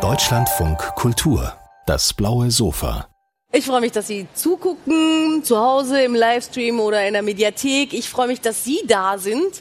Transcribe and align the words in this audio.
Deutschlandfunk 0.00 0.78
Kultur, 0.94 1.52
das 1.84 2.14
blaue 2.14 2.50
Sofa. 2.50 3.06
Ich 3.52 3.66
freue 3.66 3.82
mich, 3.82 3.92
dass 3.92 4.06
Sie 4.06 4.26
zugucken, 4.32 5.44
zu 5.44 5.58
Hause 5.58 6.00
im 6.00 6.14
Livestream 6.14 6.80
oder 6.80 7.06
in 7.06 7.12
der 7.12 7.20
Mediathek. 7.20 7.92
Ich 7.92 8.08
freue 8.08 8.28
mich, 8.28 8.40
dass 8.40 8.64
Sie 8.64 8.80
da 8.86 9.18
sind. 9.18 9.60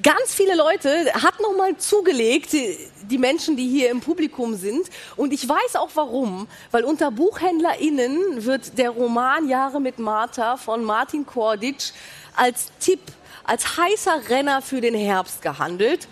Ganz 0.00 0.32
viele 0.32 0.54
Leute 0.54 1.12
hat 1.12 1.40
nochmal 1.40 1.76
zugelegt, 1.76 2.52
die 2.52 3.18
Menschen, 3.18 3.56
die 3.56 3.68
hier 3.68 3.90
im 3.90 3.98
Publikum 3.98 4.54
sind. 4.54 4.88
Und 5.16 5.32
ich 5.32 5.48
weiß 5.48 5.74
auch 5.74 5.90
warum, 5.96 6.46
weil 6.70 6.84
unter 6.84 7.10
BuchhändlerInnen 7.10 8.44
wird 8.44 8.78
der 8.78 8.90
Roman 8.90 9.48
Jahre 9.48 9.80
mit 9.80 9.98
Martha 9.98 10.56
von 10.56 10.84
Martin 10.84 11.26
Korditsch 11.26 11.90
als 12.36 12.70
Tipp, 12.78 13.00
als 13.42 13.76
heißer 13.76 14.28
Renner 14.28 14.62
für 14.62 14.80
den 14.80 14.94
Herbst 14.94 15.42
gehandelt. 15.42 16.06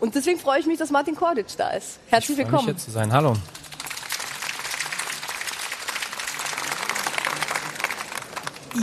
Und 0.00 0.14
deswegen 0.14 0.38
freue 0.38 0.60
ich 0.60 0.66
mich, 0.66 0.78
dass 0.78 0.90
Martin 0.90 1.16
Korditsch 1.16 1.54
da 1.56 1.70
ist. 1.70 1.98
Herzlich 2.08 2.38
ich 2.38 2.44
willkommen. 2.44 2.66
Mich 2.66 2.76
hier 2.76 2.84
zu 2.84 2.90
sein. 2.90 3.12
Hallo. 3.12 3.34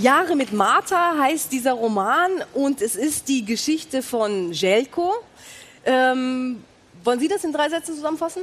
Jahre 0.02 0.35
mit 0.35 0.52
Martha 0.52 1.16
heißt 1.20 1.52
dieser 1.52 1.73
Roman 1.73 2.30
und 2.54 2.81
es 2.81 2.95
ist 2.95 3.30
die 3.30 3.45
Geschichte 3.45 4.02
von 4.02 4.52
Jelko. 4.52 5.13
Ähm, 5.85 6.63
wollen 7.04 7.20
Sie 7.20 7.27
das 7.27 7.43
in 7.43 7.54
drei 7.54 7.70
Sätzen 7.70 7.95
zusammenfassen? 7.95 8.41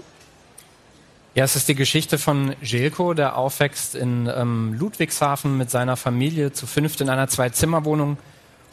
Ja, 1.34 1.44
es 1.44 1.56
ist 1.56 1.68
die 1.68 1.74
Geschichte 1.74 2.18
von 2.18 2.54
Jelko, 2.62 3.14
der 3.14 3.36
aufwächst 3.36 3.94
in 3.94 4.30
ähm, 4.34 4.74
Ludwigshafen 4.78 5.56
mit 5.56 5.70
seiner 5.70 5.96
Familie 5.96 6.52
zu 6.52 6.66
fünft 6.66 7.00
in 7.00 7.08
einer 7.08 7.28
Zwei-Zimmer-Wohnung. 7.28 8.18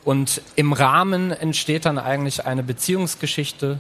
Und 0.04 0.42
im 0.56 0.74
Rahmen 0.74 1.32
entsteht 1.32 1.86
dann 1.86 1.98
eigentlich 1.98 2.46
eine 2.46 2.64
Beziehungsgeschichte 2.64 3.80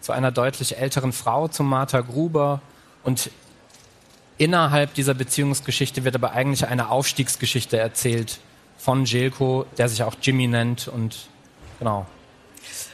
zu 0.00 0.12
einer 0.12 0.32
deutlich 0.32 0.78
älteren 0.78 1.12
Frau, 1.12 1.48
zu 1.48 1.62
Martha 1.62 2.00
Gruber. 2.00 2.60
Und 3.04 3.30
innerhalb 4.38 4.94
dieser 4.94 5.14
Beziehungsgeschichte 5.14 6.04
wird 6.04 6.14
aber 6.14 6.32
eigentlich 6.32 6.66
eine 6.66 6.90
Aufstiegsgeschichte 6.90 7.78
erzählt 7.78 8.40
von 8.76 9.04
Jelko, 9.04 9.66
der 9.78 9.88
sich 9.88 10.02
auch 10.02 10.16
Jimmy 10.20 10.48
nennt 10.48 10.88
und 10.88 11.28
genau. 11.78 12.06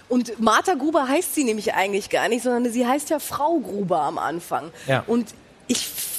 Und 0.09 0.41
Martha 0.41 0.75
Gruber 0.75 1.09
heißt 1.09 1.35
sie 1.35 1.45
nämlich 1.45 1.75
eigentlich 1.75 2.11
gar 2.11 2.29
nicht, 2.29 2.43
sondern 2.43 2.73
sie 2.73 2.87
heißt 2.87 3.11
ja 3.11 3.19
Frau 3.19 3.59
Gruber 3.59 4.03
am 4.03 4.19
Anfang. 4.19 4.71
Ja. 4.87 5.05
Und 5.07 5.35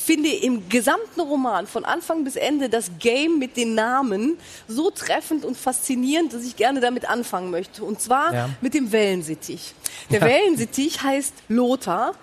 finde 0.10 0.30
im 0.30 0.68
gesamten 0.70 1.22
Roman 1.22 1.68
von 1.68 1.86
Anfang 1.86 2.24
bis 2.24 2.36
Ende 2.36 2.68
das 2.68 2.90
Game 2.98 3.38
mit 3.38 3.56
den 3.58 3.76
Namen 3.76 4.40
so 4.68 4.90
treffend 4.90 5.46
und 5.46 5.56
faszinierend, 5.56 6.34
dass 6.34 6.44
ich 6.44 6.56
gerne 6.56 6.80
damit 6.80 7.08
anfangen 7.08 7.52
möchte. 7.52 7.84
Und 7.84 8.02
zwar 8.02 8.34
Ja. 8.34 8.50
mit 8.60 8.74
dem 8.74 8.92
Wellensittich. 8.92 9.76
Der 10.10 10.22
Ja. 10.22 10.26
Wellensittich 10.26 11.04
heißt 11.04 11.32
Lothar, 11.48 12.16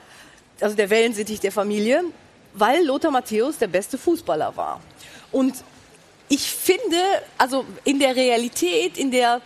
also 0.60 0.74
der 0.74 0.90
Wellensittich 0.90 1.38
der 1.38 1.52
Familie, 1.52 2.02
weil 2.54 2.84
Lothar 2.84 3.12
Matthäus 3.12 3.56
der 3.58 3.68
beste 3.68 3.98
Fußballer 3.98 4.56
war. 4.56 4.80
Und 5.30 5.54
ich 6.28 6.50
finde, 6.50 6.98
also 7.38 7.64
in 7.84 8.00
der 8.00 8.16
Realität, 8.16 8.98
in 8.98 9.12
der 9.12 9.40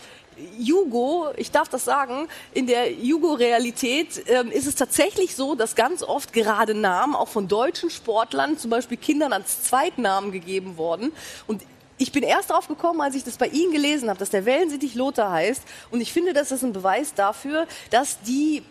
Jugo, 0.58 1.28
ich 1.36 1.50
darf 1.50 1.68
das 1.68 1.84
sagen, 1.84 2.28
in 2.52 2.66
der 2.66 2.92
Jugo-Realität 2.92 4.22
ähm, 4.26 4.50
ist 4.50 4.66
es 4.66 4.74
tatsächlich 4.74 5.34
so, 5.34 5.54
dass 5.54 5.74
ganz 5.74 6.02
oft 6.02 6.32
gerade 6.32 6.74
Namen 6.74 7.14
auch 7.14 7.28
von 7.28 7.48
deutschen 7.48 7.90
Sportlern, 7.90 8.58
zum 8.58 8.70
Beispiel 8.70 8.96
Kindern 8.96 9.32
als 9.32 9.62
Zweitnamen 9.62 10.32
gegeben 10.32 10.76
wurden. 10.76 11.12
Und 11.46 11.62
ich 11.98 12.12
bin 12.12 12.22
erst 12.22 12.50
drauf 12.50 12.66
gekommen, 12.66 13.00
als 13.00 13.14
ich 13.14 13.24
das 13.24 13.36
bei 13.36 13.48
Ihnen 13.48 13.72
gelesen 13.72 14.08
habe, 14.08 14.18
dass 14.18 14.30
der 14.30 14.46
Wellensittich 14.46 14.94
Lothar 14.94 15.30
heißt. 15.30 15.62
Und 15.90 16.00
ich 16.00 16.12
finde, 16.12 16.32
das 16.32 16.50
ist 16.50 16.62
ein 16.62 16.72
Beweis 16.72 17.14
dafür, 17.14 17.66
dass 17.90 18.22
die 18.22 18.62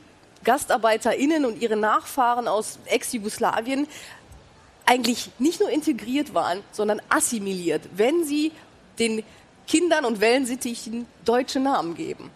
GastarbeiterInnen 0.44 1.46
und 1.46 1.62
ihre 1.62 1.76
Nachfahren 1.76 2.48
aus 2.48 2.80
Ex-Jugoslawien 2.86 3.88
eigentlich 4.86 5.30
nicht 5.38 5.60
nur 5.60 5.70
integriert 5.70 6.34
waren, 6.34 6.64
sondern 6.72 7.02
assimiliert, 7.10 7.84
wenn 7.96 8.24
sie 8.24 8.52
den 8.98 9.24
Kindern 9.70 10.04
und 10.04 10.20
Wellensittichen 10.20 11.06
deutsche 11.24 11.60
Namen 11.60 11.96
geben. 11.96 12.32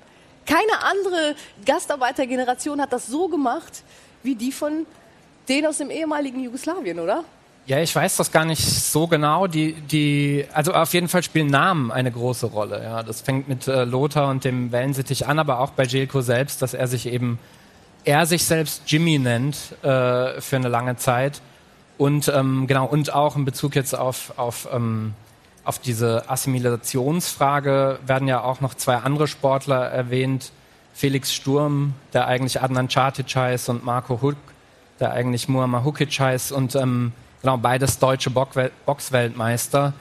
Keine 0.46 0.84
andere 0.84 1.36
Gastarbeitergeneration 1.66 2.80
hat 2.80 2.94
das 2.94 3.08
so 3.08 3.28
gemacht 3.28 3.84
wie 4.22 4.36
die 4.36 4.52
von 4.52 4.86
denen 5.50 5.68
aus 5.68 5.80
dem 5.80 5.90
ehemaligen 5.90 6.42
Jugoslawien, 6.42 7.00
oder? 7.00 7.24
Ja, 7.66 7.80
ich 7.80 7.96
weiß 7.96 8.18
das 8.18 8.32
gar 8.32 8.46
nicht 8.46 8.62
so 8.62 9.08
genau. 9.08 9.48
Die, 9.48 9.74
die, 9.74 10.46
also 10.54 10.74
auf 10.74 10.94
jeden 10.94 11.08
Fall 11.08 11.24
spielen 11.24 11.48
Namen 11.48 11.92
eine 11.92 12.12
große 12.12 12.46
Rolle. 12.46 12.84
Ja, 12.84 13.04
das 13.04 13.22
fängt 13.22 13.48
mit 13.48 13.68
äh, 13.68 13.84
Lothar 13.84 14.30
und 14.30 14.44
dem 14.44 14.72
Wellensittich 14.72 15.26
an, 15.26 15.40
aber 15.40 15.60
auch 15.60 15.72
bei 15.72 15.84
Jelko 15.84 16.22
selbst, 16.22 16.62
dass 16.62 16.74
er 16.74 16.88
sich 16.88 17.08
eben, 17.08 17.40
er 18.04 18.26
sich 18.26 18.46
selbst 18.46 18.84
Jimmy 18.86 19.18
nennt 19.18 19.58
äh, 19.82 20.40
für 20.40 20.58
eine 20.58 20.70
lange 20.70 20.98
Zeit 20.98 21.42
und 21.98 22.28
ähm, 22.28 22.68
genau 22.68 22.86
und 22.86 23.14
auch 23.14 23.36
in 23.36 23.46
Bezug 23.46 23.76
jetzt 23.76 23.94
auf 23.94 24.34
auf 24.38 24.68
ähm, 24.74 25.14
auf 25.66 25.80
diese 25.80 26.30
Assimilationsfrage 26.30 28.00
werden 28.06 28.28
ja 28.28 28.42
auch 28.42 28.62
noch 28.62 28.74
zwei 28.74 28.98
andere 28.98 29.28
Sportler 29.28 29.86
erwähnt. 29.86 30.52
Felix 30.94 31.34
Sturm, 31.34 31.94
der 32.14 32.28
eigentlich 32.28 32.62
Adnan 32.62 32.88
Čatic 32.88 33.36
heißt, 33.36 33.70
und 33.70 33.84
Marco 33.84 34.22
Huck, 34.22 34.36
der 35.00 35.12
eigentlich 35.12 35.48
Muammar 35.48 35.84
Hukic 35.84 36.20
heißt 36.20 36.52
und 36.52 36.76
ähm, 36.76 37.14
genau 37.42 37.58
beides 37.58 38.00
deutsche 38.00 38.30
Boxwel- 38.30 38.72
Boxweltmeister, 38.86 39.94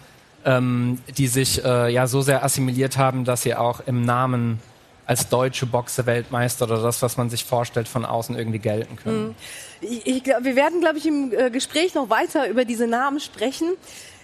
ähm, 0.45 0.99
die 1.17 1.29
sich 1.29 1.65
äh, 1.65 1.93
ja 1.93 2.07
so 2.07 2.21
sehr 2.21 2.45
assimiliert 2.45 2.99
haben, 2.99 3.25
dass 3.25 3.43
sie 3.43 3.55
auch 3.55 3.81
im 3.87 4.05
Namen 4.05 4.61
als 5.07 5.29
deutsche 5.29 5.67
Boxe-Weltmeister 5.67 6.65
oder 6.65 6.81
das, 6.81 7.03
was 7.03 7.17
man 7.17 7.29
sich 7.29 7.45
vorstellt, 7.45 7.89
von 7.89 8.05
außen 8.05 8.37
irgendwie 8.37 8.61
gelten 8.61 8.97
können. 8.97 9.35
Ich, 9.81 10.07
ich, 10.07 10.25
glaub, 10.25 10.45
wir 10.45 10.55
werden, 10.55 10.81
glaube 10.81 10.99
ich, 10.99 11.07
im 11.07 11.33
äh, 11.33 11.51
Gespräch 11.51 11.95
noch 11.95 12.09
weiter 12.09 12.49
über 12.49 12.65
diese 12.65 12.87
Namen 12.87 13.19
sprechen. 13.19 13.73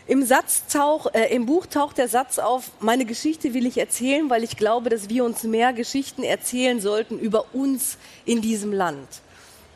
Im, 0.09 0.25
Satz 0.25 0.65
tauch, 0.67 1.07
äh, 1.13 1.35
Im 1.35 1.45
Buch 1.45 1.67
taucht 1.67 1.99
der 1.99 2.09
Satz 2.09 2.39
auf, 2.39 2.71
meine 2.81 3.05
Geschichte 3.05 3.53
will 3.53 3.67
ich 3.67 3.77
erzählen, 3.77 4.31
weil 4.31 4.43
ich 4.43 4.57
glaube, 4.57 4.89
dass 4.89 5.11
wir 5.11 5.23
uns 5.23 5.45
mehr 5.45 5.75
Geschichten 5.75 6.23
erzählen 6.23 6.81
sollten 6.81 7.19
über 7.19 7.45
uns 7.53 7.99
in 8.25 8.41
diesem 8.41 8.73
Land, 8.73 9.07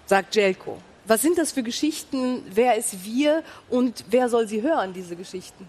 sagt 0.06 0.34
Jelko. 0.34 0.78
Was 1.04 1.20
sind 1.20 1.36
das 1.36 1.52
für 1.52 1.62
Geschichten? 1.62 2.42
Wer 2.50 2.76
ist 2.76 3.04
wir 3.04 3.42
und 3.68 4.04
wer 4.08 4.30
soll 4.30 4.48
sie 4.48 4.62
hören, 4.62 4.94
diese 4.94 5.16
Geschichten? 5.16 5.66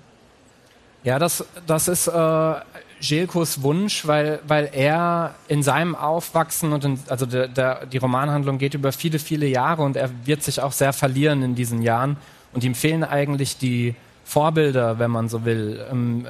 Ja, 1.04 1.20
das, 1.20 1.44
das 1.68 1.90
ist 1.90 2.08
äh, 2.08 2.56
Jelkos 3.02 3.64
Wunsch, 3.64 4.08
weil, 4.08 4.40
weil 4.48 4.70
er 4.72 5.36
in 5.50 5.62
seinem 5.62 5.94
Aufwachsen 5.94 6.72
und 6.72 6.86
in, 6.86 7.00
also 7.10 7.26
der, 7.26 7.50
der, 7.50 7.86
die 7.86 7.98
Romanhandlung 7.98 8.60
geht 8.60 8.76
über 8.76 8.94
viele, 8.94 9.20
viele 9.20 9.48
Jahre 9.48 9.82
und 9.82 9.98
er 9.98 10.10
wird 10.26 10.42
sich 10.42 10.62
auch 10.62 10.72
sehr 10.72 10.94
verlieren 10.94 11.44
in 11.44 11.56
diesen 11.56 11.82
Jahren 11.82 12.16
und 12.54 12.64
ihm 12.64 12.76
fehlen 12.76 13.04
eigentlich 13.04 13.58
die 13.58 13.96
Vorbilder, 14.24 15.00
wenn 15.00 15.12
man 15.12 15.30
so 15.30 15.46
will, 15.46 15.86
ähm, 15.92 16.26
äh, 16.26 16.30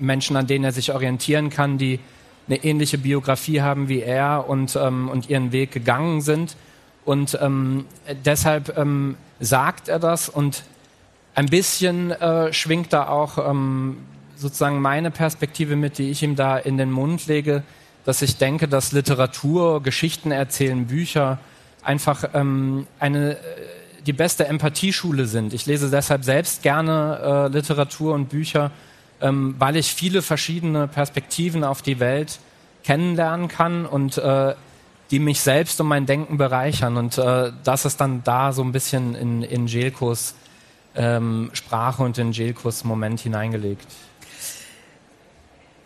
Menschen, 0.00 0.36
an 0.36 0.46
denen 0.46 0.64
er 0.64 0.72
sich 0.72 0.92
orientieren 0.92 1.50
kann, 1.50 1.78
die 1.78 2.00
eine 2.46 2.64
ähnliche 2.64 2.98
Biografie 2.98 3.60
haben 3.60 3.88
wie 3.88 4.00
er 4.00 4.48
und, 4.48 4.76
ähm, 4.76 5.08
und 5.08 5.28
ihren 5.28 5.52
Weg 5.52 5.72
gegangen 5.72 6.20
sind. 6.20 6.56
Und 7.04 7.38
ähm, 7.40 7.86
deshalb 8.24 8.76
ähm, 8.76 9.16
sagt 9.40 9.88
er 9.88 9.98
das 9.98 10.28
und 10.28 10.64
ein 11.34 11.46
bisschen 11.46 12.10
äh, 12.10 12.52
schwingt 12.52 12.92
da 12.92 13.08
auch 13.08 13.38
ähm, 13.38 13.98
sozusagen 14.36 14.80
meine 14.80 15.10
Perspektive 15.10 15.76
mit, 15.76 15.98
die 15.98 16.10
ich 16.10 16.22
ihm 16.22 16.36
da 16.36 16.56
in 16.58 16.78
den 16.78 16.90
Mund 16.90 17.26
lege, 17.26 17.62
dass 18.04 18.22
ich 18.22 18.38
denke, 18.38 18.68
dass 18.68 18.92
Literatur, 18.92 19.82
Geschichten 19.82 20.30
erzählen, 20.30 20.86
Bücher 20.86 21.38
einfach 21.82 22.24
ähm, 22.34 22.86
eine 22.98 23.36
äh, 23.36 23.38
die 24.06 24.12
beste 24.12 24.46
Empathieschule 24.46 25.26
sind. 25.26 25.52
Ich 25.52 25.66
lese 25.66 25.90
deshalb 25.90 26.24
selbst 26.24 26.62
gerne 26.62 27.48
äh, 27.50 27.52
Literatur 27.52 28.14
und 28.14 28.28
Bücher, 28.28 28.70
ähm, 29.20 29.54
weil 29.58 29.76
ich 29.76 29.92
viele 29.92 30.22
verschiedene 30.22 30.88
Perspektiven 30.88 31.64
auf 31.64 31.82
die 31.82 32.00
Welt 32.00 32.38
kennenlernen 32.84 33.48
kann 33.48 33.86
und 33.86 34.18
äh, 34.18 34.54
die 35.10 35.18
mich 35.18 35.40
selbst 35.40 35.80
und 35.80 35.88
mein 35.88 36.06
Denken 36.06 36.36
bereichern. 36.36 36.96
Und 36.96 37.18
äh, 37.18 37.52
das 37.64 37.84
ist 37.84 38.00
dann 38.00 38.22
da 38.24 38.52
so 38.52 38.62
ein 38.62 38.72
bisschen 38.72 39.14
in, 39.14 39.42
in 39.42 39.66
Jelkos 39.66 40.34
ähm, 40.94 41.50
Sprache 41.52 42.02
und 42.02 42.18
in 42.18 42.32
Jelkos 42.32 42.84
Moment 42.84 43.20
hineingelegt. 43.20 43.86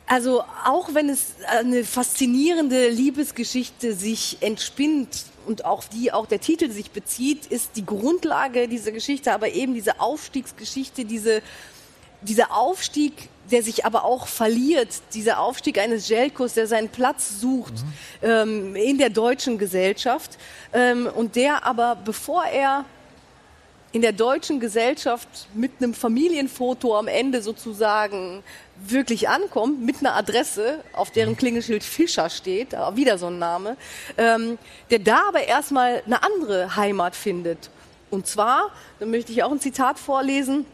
Also 0.07 0.45
auch 0.67 0.95
wenn 0.95 1.09
es 1.09 1.35
eine 1.49 1.85
faszinierende 1.85 2.91
Liebesgeschichte 2.91 3.95
sich 3.95 4.39
entspinnt 4.41 5.25
und 5.47 5.65
auf 5.65 5.89
die 5.89 6.13
auch 6.13 6.27
der 6.27 6.41
Titel 6.41 6.71
sich 6.71 6.91
bezieht, 6.91 7.47
ist 7.47 7.71
die 7.77 7.87
Grundlage 7.87 8.69
dieser 8.69 8.93
Geschichte 8.93 9.33
aber 9.33 9.53
eben 9.53 9.75
diese 9.75 10.01
Aufstiegsgeschichte, 10.01 11.05
diese, 11.05 11.43
dieser 12.23 12.53
Aufstieg, 12.53 13.29
der 13.51 13.63
sich 13.63 13.85
aber 13.85 14.05
auch 14.05 14.27
verliert, 14.27 14.89
dieser 15.15 15.41
Aufstieg 15.41 15.79
eines 15.79 16.09
Jelkos, 16.09 16.55
der 16.55 16.67
seinen 16.67 16.89
Platz 16.89 17.41
sucht 17.41 17.75
ähm, 18.23 18.77
in 18.77 18.99
der 18.99 19.11
deutschen 19.11 19.59
Gesellschaft 19.59 20.39
ähm, 20.73 21.07
und 21.07 21.37
der 21.37 21.65
aber, 21.65 21.97
bevor 21.97 22.45
er 22.45 22.85
in 23.93 24.01
der 24.01 24.13
deutschen 24.13 24.59
Gesellschaft 24.59 25.29
mit 25.55 25.73
einem 25.79 25.93
Familienfoto 25.93 26.97
am 26.97 27.09
Ende 27.09 27.43
sozusagen 27.43 28.43
wirklich 28.85 29.29
ankommt, 29.29 29.85
mit 29.85 30.01
einer 30.01 30.17
Adresse, 30.17 30.83
auf 30.95 31.11
deren 31.11 31.37
Klingelschild 31.37 31.85
Fischer 31.85 32.31
steht, 32.31 32.73
wieder 32.95 33.19
so 33.19 33.27
ein 33.27 33.39
Name, 33.39 33.77
ähm, 34.17 34.59
der 34.91 34.99
da 34.99 35.23
aber 35.29 35.45
erstmal 35.45 36.03
eine 36.07 36.23
andere 36.23 36.75
Heimat 36.75 37.15
findet. 37.15 37.71
Und 38.11 38.27
zwar, 38.27 38.71
da 38.99 39.07
möchte 39.07 39.31
ich 39.31 39.43
auch 39.43 39.53
ein 39.53 39.61
Zitat 39.61 39.99
vorlesen, 39.99 40.65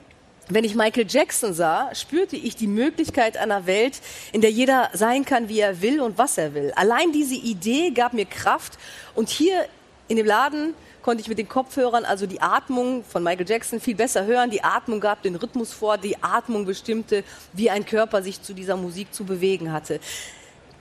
wenn 0.50 0.64
ich 0.64 0.74
Michael 0.74 1.06
Jackson 1.06 1.52
sah, 1.52 1.94
spürte 1.94 2.36
ich 2.36 2.56
die 2.56 2.68
Möglichkeit 2.68 3.36
einer 3.36 3.66
Welt, 3.66 4.00
in 4.32 4.40
der 4.40 4.50
jeder 4.50 4.88
sein 4.94 5.24
kann, 5.26 5.48
wie 5.48 5.60
er 5.60 5.82
will 5.82 6.00
und 6.00 6.16
was 6.16 6.38
er 6.38 6.54
will. 6.54 6.72
Allein 6.74 7.12
diese 7.12 7.34
Idee 7.34 7.90
gab 7.90 8.14
mir 8.14 8.24
Kraft 8.24 8.78
und 9.14 9.28
hier 9.28 9.66
in 10.08 10.16
dem 10.16 10.26
Laden 10.26 10.74
konnte 11.02 11.20
ich 11.22 11.28
mit 11.28 11.38
den 11.38 11.48
Kopfhörern 11.48 12.04
also 12.04 12.26
die 12.26 12.40
Atmung 12.40 13.04
von 13.04 13.22
Michael 13.22 13.48
Jackson 13.48 13.80
viel 13.80 13.94
besser 13.94 14.26
hören. 14.26 14.50
Die 14.50 14.62
Atmung 14.62 15.00
gab 15.00 15.22
den 15.22 15.36
Rhythmus 15.36 15.72
vor, 15.72 15.98
die 15.98 16.22
Atmung 16.22 16.64
bestimmte, 16.64 17.24
wie 17.52 17.70
ein 17.70 17.84
Körper 17.84 18.22
sich 18.22 18.42
zu 18.42 18.54
dieser 18.54 18.76
Musik 18.76 19.12
zu 19.12 19.24
bewegen 19.24 19.72
hatte. 19.72 20.00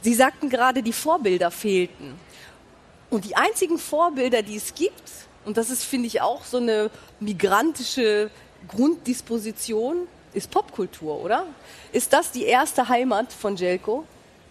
Sie 0.01 0.13
sagten 0.13 0.49
gerade, 0.49 0.83
die 0.83 0.93
Vorbilder 0.93 1.51
fehlten. 1.51 2.15
Und 3.09 3.25
die 3.25 3.35
einzigen 3.35 3.77
Vorbilder, 3.77 4.41
die 4.41 4.57
es 4.57 4.73
gibt, 4.75 5.03
und 5.45 5.55
das 5.55 5.69
ist, 5.69 5.83
finde 5.83 6.07
ich, 6.07 6.21
auch 6.21 6.43
so 6.43 6.57
eine 6.57 6.89
migrantische 7.19 8.29
Grunddisposition, 8.67 10.07
ist 10.33 10.51
Popkultur, 10.51 11.23
oder? 11.23 11.45
Ist 11.93 12.11
das 12.11 12.31
die 12.31 12.43
erste 12.43 12.89
Heimat 12.89 13.31
von 13.31 13.55
Jelko? 13.55 14.05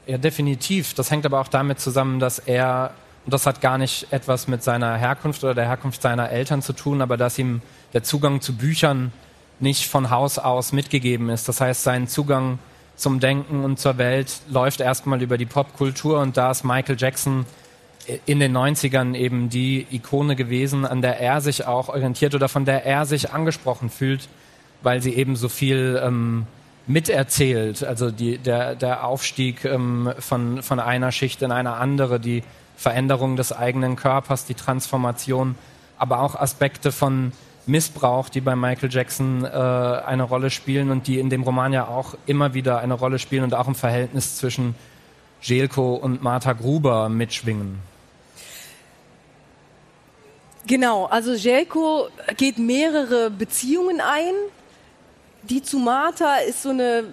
Ja, 0.06 0.19
definitiv. 0.19 0.94
Das 0.94 1.10
hängt 1.10 1.26
aber 1.26 1.40
auch 1.40 1.48
damit 1.48 1.80
zusammen, 1.80 2.19
dass 2.19 2.38
er 2.38 2.94
das 3.26 3.46
hat 3.46 3.61
gar 3.61 3.78
nicht 3.78 4.12
etwas 4.12 4.49
mit 4.49 4.62
seiner 4.62 4.96
Herkunft 4.96 5.43
oder 5.43 5.55
der 5.55 5.67
Herkunft 5.67 6.02
seiner 6.02 6.31
Eltern 6.31 6.62
zu 6.62 6.73
tun, 6.73 7.02
aber 7.02 7.17
dass 7.17 7.38
ihm 7.38 7.61
der 7.93 8.02
Zugang 8.02 8.40
zu 8.40 8.56
Büchern 8.56 9.12
nicht 9.58 9.87
von 9.87 10.11
Haus 10.11 10.38
aus 10.38 10.73
mitgegeben 10.73 11.28
ist. 11.31 11.49
Das 11.49 11.61
heißt, 11.61 11.82
sein 11.82 12.08
Zugang 12.08 12.58
zum 12.94 13.20
Denken 13.20 13.64
und 13.64 13.78
zur 13.78 13.99
Welt 13.99 14.40
läuft 14.49 14.81
erstmal 14.81 15.23
über 15.23 15.38
die 15.38 15.46
Popkultur 15.46 16.20
und 16.20 16.37
da 16.37 16.50
ist 16.50 16.64
Michael 16.64 16.96
Jackson 16.99 17.46
in 18.25 18.38
den 18.38 18.56
90ern 18.56 19.14
eben 19.14 19.50
die 19.50 19.87
Ikone 19.90 20.37
gewesen, 20.37 20.87
an 20.87 21.02
der 21.02 21.20
er 21.20 21.40
sich 21.40 21.67
auch 21.67 21.88
orientiert 21.88 22.34
oder 22.34 22.49
von 22.49 22.64
der 22.64 22.87
er 22.87 23.05
sich 23.05 23.32
angesprochen 23.32 23.90
fühlt, 23.90 24.29
weil 24.82 25.02
sie 25.02 25.14
eben 25.14 25.37
so 25.37 25.49
viel 25.49 26.00
ähm, 26.02 26.46
miterzählt. 26.87 27.82
Also 27.82 28.11
die, 28.11 28.38
der, 28.38 28.76
der 28.76 29.05
Aufstieg 29.05 29.64
ähm, 29.64 30.12
von, 30.19 30.62
von 30.62 30.79
einer 30.79 31.11
Schicht 31.11 31.43
in 31.43 31.50
eine 31.50 31.72
andere, 31.72 32.20
die 32.20 32.44
Veränderung 32.76 33.37
des 33.37 33.52
eigenen 33.52 33.96
Körpers, 33.96 34.44
die 34.44 34.55
Transformation, 34.55 35.56
aber 35.99 36.20
auch 36.20 36.34
Aspekte 36.34 36.93
von 36.93 37.32
Missbrauch, 37.67 38.28
die 38.28 38.40
bei 38.40 38.55
Michael 38.55 38.93
Jackson 38.93 39.44
äh, 39.44 39.49
eine 39.49 40.23
Rolle 40.23 40.50
spielen 40.50 40.90
und 40.90 41.06
die 41.06 41.19
in 41.19 41.31
dem 41.31 41.43
Roman 41.43 41.73
ja 41.73 41.88
auch 41.88 42.14
immer 42.26 42.55
wieder 42.55 42.78
eine 42.78 42.94
Rolle 42.94 43.19
spielen 43.19 43.43
und 43.43 43.55
auch 43.55 43.67
im 43.67 43.75
Verhältnis 43.75 44.37
zwischen 44.37 44.75
Jelko 45.43 45.94
und 45.94 46.23
Martha 46.23 46.52
Gruber 46.52 47.08
mitschwingen. 47.08 47.81
Genau, 50.67 51.06
also 51.06 51.32
Jelko 51.32 52.08
geht 52.37 52.58
mehrere 52.58 53.31
Beziehungen 53.31 54.00
ein. 54.00 54.34
Die 55.43 55.62
zu 55.62 55.79
Martha 55.79 56.37
ist 56.38 56.62
so 56.62 56.70
eine 56.70 57.05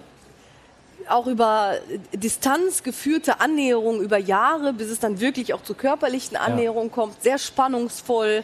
auch 1.08 1.26
über 1.26 1.74
Distanz 2.12 2.82
geführte 2.82 3.40
Annäherung 3.40 4.00
über 4.00 4.18
Jahre, 4.18 4.72
bis 4.72 4.88
es 4.88 5.00
dann 5.00 5.20
wirklich 5.20 5.54
auch 5.54 5.62
zur 5.62 5.76
körperlichen 5.76 6.36
Annäherung 6.36 6.88
ja. 6.88 6.94
kommt, 6.94 7.22
sehr 7.22 7.38
spannungsvoll. 7.38 8.42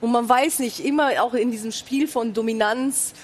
Und 0.00 0.12
man 0.12 0.28
weiß 0.28 0.60
nicht, 0.60 0.84
immer 0.84 1.10
auch 1.22 1.34
in 1.34 1.50
diesem 1.50 1.72
Spiel 1.72 2.06
von 2.06 2.32
Dominanz, 2.32 3.14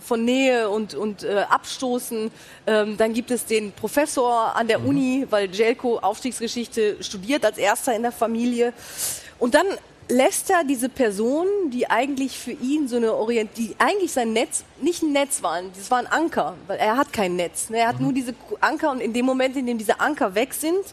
von 0.00 0.24
Nähe 0.24 0.68
und, 0.68 0.94
und 0.94 1.22
äh, 1.22 1.44
Abstoßen. 1.48 2.30
Ähm, 2.66 2.96
dann 2.96 3.12
gibt 3.14 3.30
es 3.30 3.46
den 3.46 3.72
Professor 3.72 4.54
an 4.54 4.68
der 4.68 4.78
mhm. 4.78 4.88
Uni, 4.88 5.26
weil 5.30 5.54
Jelko 5.54 5.98
Aufstiegsgeschichte 5.98 7.02
studiert 7.02 7.44
als 7.44 7.58
erster 7.58 7.94
in 7.94 8.02
der 8.02 8.12
Familie. 8.12 8.72
Und 9.38 9.54
dann 9.54 9.66
lässt 10.08 10.50
er 10.50 10.64
diese 10.64 10.88
Person, 10.88 11.46
die 11.70 11.88
eigentlich 11.90 12.38
für 12.38 12.52
ihn 12.52 12.88
so 12.88 12.96
eine 12.96 13.14
Orient, 13.14 13.50
die 13.56 13.74
eigentlich 13.78 14.12
sein 14.12 14.32
Netz, 14.32 14.64
nicht 14.80 15.02
ein 15.02 15.12
Netz 15.12 15.42
waren, 15.42 15.70
das 15.76 15.90
war 15.90 15.98
ein 15.98 16.06
Anker, 16.06 16.54
weil 16.66 16.78
er 16.78 16.96
hat 16.96 17.12
kein 17.12 17.36
Netz. 17.36 17.70
Ne? 17.70 17.78
Er 17.78 17.88
hat 17.88 17.98
mhm. 17.98 18.04
nur 18.04 18.12
diese 18.12 18.34
Anker 18.60 18.90
und 18.90 19.00
in 19.00 19.12
dem 19.12 19.24
Moment, 19.24 19.56
in 19.56 19.66
dem 19.66 19.78
diese 19.78 20.00
Anker 20.00 20.34
weg 20.34 20.52
sind, 20.54 20.84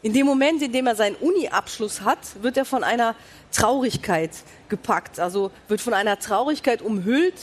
in 0.00 0.12
dem 0.12 0.26
Moment, 0.26 0.62
in 0.62 0.70
dem 0.70 0.86
er 0.86 0.94
seinen 0.94 1.16
Uni-Abschluss 1.16 2.02
hat, 2.02 2.18
wird 2.40 2.56
er 2.56 2.64
von 2.64 2.84
einer 2.84 3.16
Traurigkeit 3.50 4.30
gepackt, 4.68 5.18
also 5.18 5.50
wird 5.66 5.80
von 5.80 5.92
einer 5.92 6.20
Traurigkeit 6.20 6.82
umhüllt. 6.82 7.34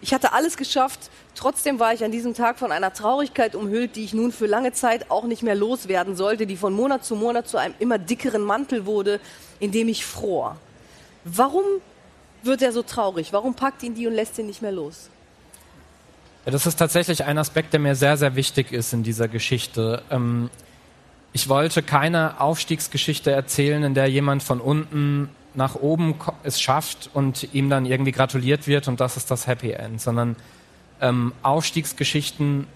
Ich 0.00 0.14
hatte 0.14 0.32
alles 0.32 0.56
geschafft, 0.56 1.10
trotzdem 1.34 1.80
war 1.80 1.92
ich 1.92 2.04
an 2.04 2.12
diesem 2.12 2.34
Tag 2.34 2.58
von 2.58 2.70
einer 2.70 2.92
Traurigkeit 2.92 3.54
umhüllt, 3.54 3.96
die 3.96 4.04
ich 4.04 4.14
nun 4.14 4.30
für 4.30 4.46
lange 4.46 4.72
Zeit 4.72 5.10
auch 5.10 5.24
nicht 5.24 5.42
mehr 5.42 5.56
loswerden 5.56 6.14
sollte, 6.14 6.46
die 6.46 6.56
von 6.56 6.72
Monat 6.72 7.04
zu 7.04 7.16
Monat 7.16 7.48
zu 7.48 7.56
einem 7.56 7.74
immer 7.78 7.98
dickeren 7.98 8.42
Mantel 8.42 8.86
wurde, 8.86 9.20
in 9.58 9.72
dem 9.72 9.88
ich 9.88 10.06
fror. 10.06 10.56
Warum 11.24 11.64
wird 12.42 12.62
er 12.62 12.72
so 12.72 12.82
traurig? 12.82 13.32
Warum 13.32 13.54
packt 13.54 13.82
ihn 13.82 13.94
die 13.94 14.06
und 14.06 14.14
lässt 14.14 14.38
ihn 14.38 14.46
nicht 14.46 14.62
mehr 14.62 14.72
los? 14.72 15.10
Ja, 16.46 16.52
das 16.52 16.66
ist 16.66 16.76
tatsächlich 16.76 17.24
ein 17.24 17.36
Aspekt, 17.36 17.72
der 17.72 17.80
mir 17.80 17.96
sehr, 17.96 18.16
sehr 18.16 18.36
wichtig 18.36 18.72
ist 18.72 18.92
in 18.92 19.02
dieser 19.02 19.26
Geschichte. 19.26 20.02
Ähm, 20.10 20.48
ich 21.32 21.48
wollte 21.48 21.82
keine 21.82 22.40
Aufstiegsgeschichte 22.40 23.30
erzählen, 23.32 23.82
in 23.82 23.94
der 23.94 24.06
jemand 24.06 24.42
von 24.42 24.60
unten 24.60 25.28
nach 25.54 25.74
oben 25.74 26.14
es 26.42 26.60
schafft 26.60 27.10
und 27.14 27.52
ihm 27.54 27.70
dann 27.70 27.86
irgendwie 27.86 28.12
gratuliert 28.12 28.66
wird 28.66 28.88
und 28.88 29.00
das 29.00 29.16
ist 29.16 29.30
das 29.30 29.46
Happy 29.46 29.72
End, 29.72 30.00
sondern 30.00 30.36
ähm, 31.00 31.32
Aufstiegsgeschichten 31.42 32.66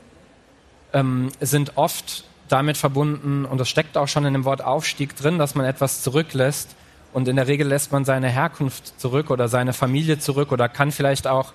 ähm, 0.93 1.31
sind 1.41 1.77
oft 1.77 2.25
damit 2.49 2.77
verbunden, 2.77 3.45
und 3.47 3.59
das 3.59 3.69
steckt 3.69 3.97
auch 3.97 4.09
schon 4.09 4.27
in 4.27 4.35
dem 4.35 4.45
Wort 4.45 4.63
Aufstieg 4.63 5.17
drin, 5.17 5.39
dass 5.39 5.55
man 5.55 5.65
etwas 5.65 6.03
zurücklässt. 6.03 6.77
Und 7.15 7.29
in 7.29 7.37
der 7.37 7.47
Regel 7.47 7.67
lässt 7.67 7.93
man 7.93 8.05
seine 8.05 8.29
Herkunft 8.29 9.01
zurück 9.01 9.31
oder 9.31 9.49
seine 9.49 9.73
Familie 9.73 10.19
zurück 10.19 10.53
oder 10.53 10.69
kann 10.69 10.93
vielleicht 10.93 11.27
auch 11.27 11.53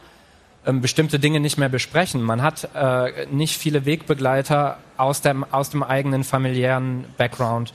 ähm, 0.66 0.82
bestimmte 0.82 1.20
Dinge 1.20 1.40
nicht 1.40 1.58
mehr 1.58 1.70
besprechen. 1.70 2.22
Man 2.22 2.42
hat 2.42 2.70
äh, 2.76 3.28
nicht 3.28 3.58
viele 3.58 3.86
Wegbegleiter 3.86 4.78
aus 4.98 5.22
dem, 5.22 5.44
aus 5.44 5.70
dem 5.70 5.84
eigenen 5.84 6.24
familiären 6.24 7.06
Background. 7.18 7.74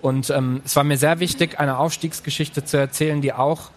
Und 0.00 0.30
ähm, 0.30 0.62
es 0.64 0.76
war 0.76 0.84
mir 0.84 0.96
sehr 0.96 1.20
wichtig, 1.20 1.58
eine 1.58 1.78
Aufstiegsgeschichte 1.78 2.64
zu 2.64 2.76
erzählen, 2.76 3.20
die 3.20 3.32
auch 3.32 3.70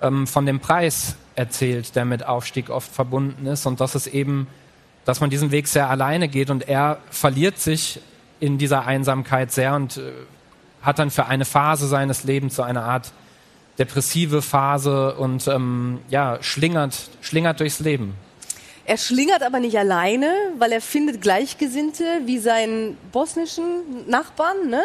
ähm, 0.00 0.26
von 0.26 0.46
dem 0.46 0.60
Preis 0.60 1.16
erzählt, 1.34 1.96
der 1.96 2.04
mit 2.04 2.24
Aufstieg 2.24 2.70
oft 2.70 2.92
verbunden 2.92 3.46
ist. 3.46 3.66
Und 3.66 3.80
das 3.80 3.94
ist 3.94 4.06
eben, 4.06 4.46
dass 5.04 5.20
man 5.20 5.30
diesen 5.30 5.50
Weg 5.50 5.68
sehr 5.68 5.90
alleine 5.90 6.28
geht 6.28 6.50
und 6.50 6.68
er 6.68 6.98
verliert 7.10 7.58
sich 7.58 8.00
in 8.40 8.58
dieser 8.58 8.86
Einsamkeit 8.86 9.52
sehr 9.52 9.74
und 9.74 9.96
äh, 9.96 10.12
hat 10.82 10.98
dann 10.98 11.10
für 11.10 11.26
eine 11.26 11.44
Phase 11.44 11.88
seines 11.88 12.24
Lebens 12.24 12.56
so 12.56 12.62
eine 12.62 12.82
Art 12.82 13.12
depressive 13.78 14.42
Phase 14.42 15.14
und 15.14 15.48
ähm, 15.48 15.98
ja, 16.08 16.38
schlingert, 16.40 17.10
schlingert 17.20 17.60
durchs 17.60 17.80
Leben. 17.80 18.14
Er 18.86 18.98
schlingert 18.98 19.42
aber 19.42 19.60
nicht 19.60 19.78
alleine, 19.78 20.30
weil 20.58 20.70
er 20.72 20.82
findet 20.82 21.22
Gleichgesinnte 21.22 22.04
wie 22.26 22.38
seinen 22.38 22.98
bosnischen 23.12 23.64
Nachbarn 24.06 24.68
ne? 24.68 24.84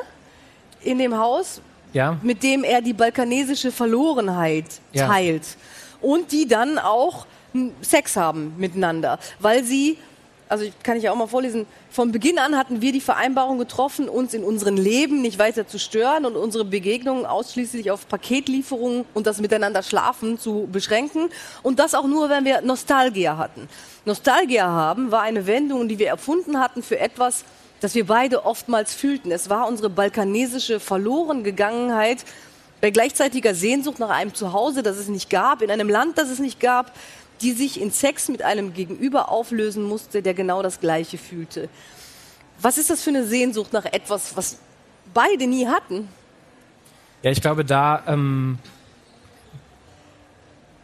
In 0.82 0.98
dem 0.98 1.18
Haus, 1.18 1.62
ja. 1.94 2.18
mit 2.22 2.44
dem 2.44 2.64
er 2.64 2.82
die 2.82 2.94
balkanesische 2.94 3.72
Verlorenheit 3.72 4.66
ja. 4.94 5.08
teilt. 5.08 5.44
Und 6.02 6.32
die 6.32 6.48
dann 6.48 6.78
auch 6.78 7.26
Sex 7.82 8.16
haben 8.16 8.54
miteinander, 8.58 9.20
weil 9.40 9.64
sie 9.64 9.98
also 10.50 10.66
kann 10.82 10.98
ich 10.98 11.04
ja 11.04 11.12
auch 11.12 11.16
mal 11.16 11.28
vorlesen, 11.28 11.68
von 11.92 12.12
Beginn 12.12 12.40
an 12.40 12.58
hatten 12.58 12.82
wir 12.82 12.92
die 12.92 13.02
Vereinbarung 13.02 13.60
getroffen, 13.60 14.10
uns 14.10 14.34
in 14.34 14.44
unserem 14.44 14.76
Leben 14.76 15.22
nicht 15.22 15.38
weiter 15.38 15.68
zu 15.68 15.78
stören 15.78 16.26
und 16.26 16.36
unsere 16.36 16.66
Begegnungen 16.66 17.28
ausschließlich 17.28 17.92
auf 17.92 18.08
Paketlieferungen 18.08 19.06
und 19.14 19.28
das 19.28 19.40
Miteinander 19.40 19.84
schlafen 19.84 20.40
zu 20.40 20.68
beschränken. 20.72 21.30
Und 21.62 21.78
das 21.78 21.94
auch 21.94 22.08
nur, 22.08 22.30
wenn 22.30 22.46
wir 22.46 22.62
Nostalgia 22.62 23.38
hatten. 23.38 23.70
Nostalgia 24.06 24.66
haben 24.66 25.12
war 25.12 25.22
eine 25.22 25.46
Wendung, 25.46 25.88
die 25.88 26.00
wir 26.00 26.08
erfunden 26.08 26.60
hatten 26.60 26.82
für 26.82 27.00
etwas, 27.00 27.46
das 27.80 27.96
wir 27.96 28.06
beide 28.06 28.46
oftmals 28.46 28.94
fühlten. 28.94 29.32
Es 29.32 29.50
war 29.50 29.68
unsere 29.68 29.90
balkanesische 29.90 30.80
Verlorengegangenheit 30.80 32.26
bei 32.82 32.92
gleichzeitiger 32.92 33.54
Sehnsucht 33.54 34.00
nach 34.00 34.10
einem 34.10 34.34
Zuhause, 34.34 34.84
das 34.84 34.98
es 34.98 35.08
nicht 35.08 35.30
gab, 35.30 35.62
in 35.62 35.72
einem 35.72 35.90
Land, 35.90 36.18
das 36.18 36.30
es 36.30 36.40
nicht 36.40 36.60
gab, 36.60 36.94
die 37.42 37.52
sich 37.52 37.80
in 37.80 37.92
Sex 37.92 38.28
mit 38.28 38.42
einem 38.42 38.74
Gegenüber 38.74 39.30
auflösen 39.30 39.84
musste, 39.84 40.22
der 40.22 40.34
genau 40.34 40.62
das 40.62 40.80
Gleiche 40.80 41.18
fühlte. 41.18 41.70
Was 42.62 42.78
ist 42.78 42.90
das 42.90 43.02
für 43.02 43.12
eine 43.12 43.26
Sehnsucht 43.26 43.74
nach 43.74 43.86
etwas, 43.86 44.36
was 44.36 44.58
beide 45.14 45.48
nie 45.48 45.68
hatten? 45.68 46.10
Ja, 47.22 47.32
ich 47.32 47.42
glaube, 47.42 47.66
da 47.66 48.04
ähm, 48.08 48.60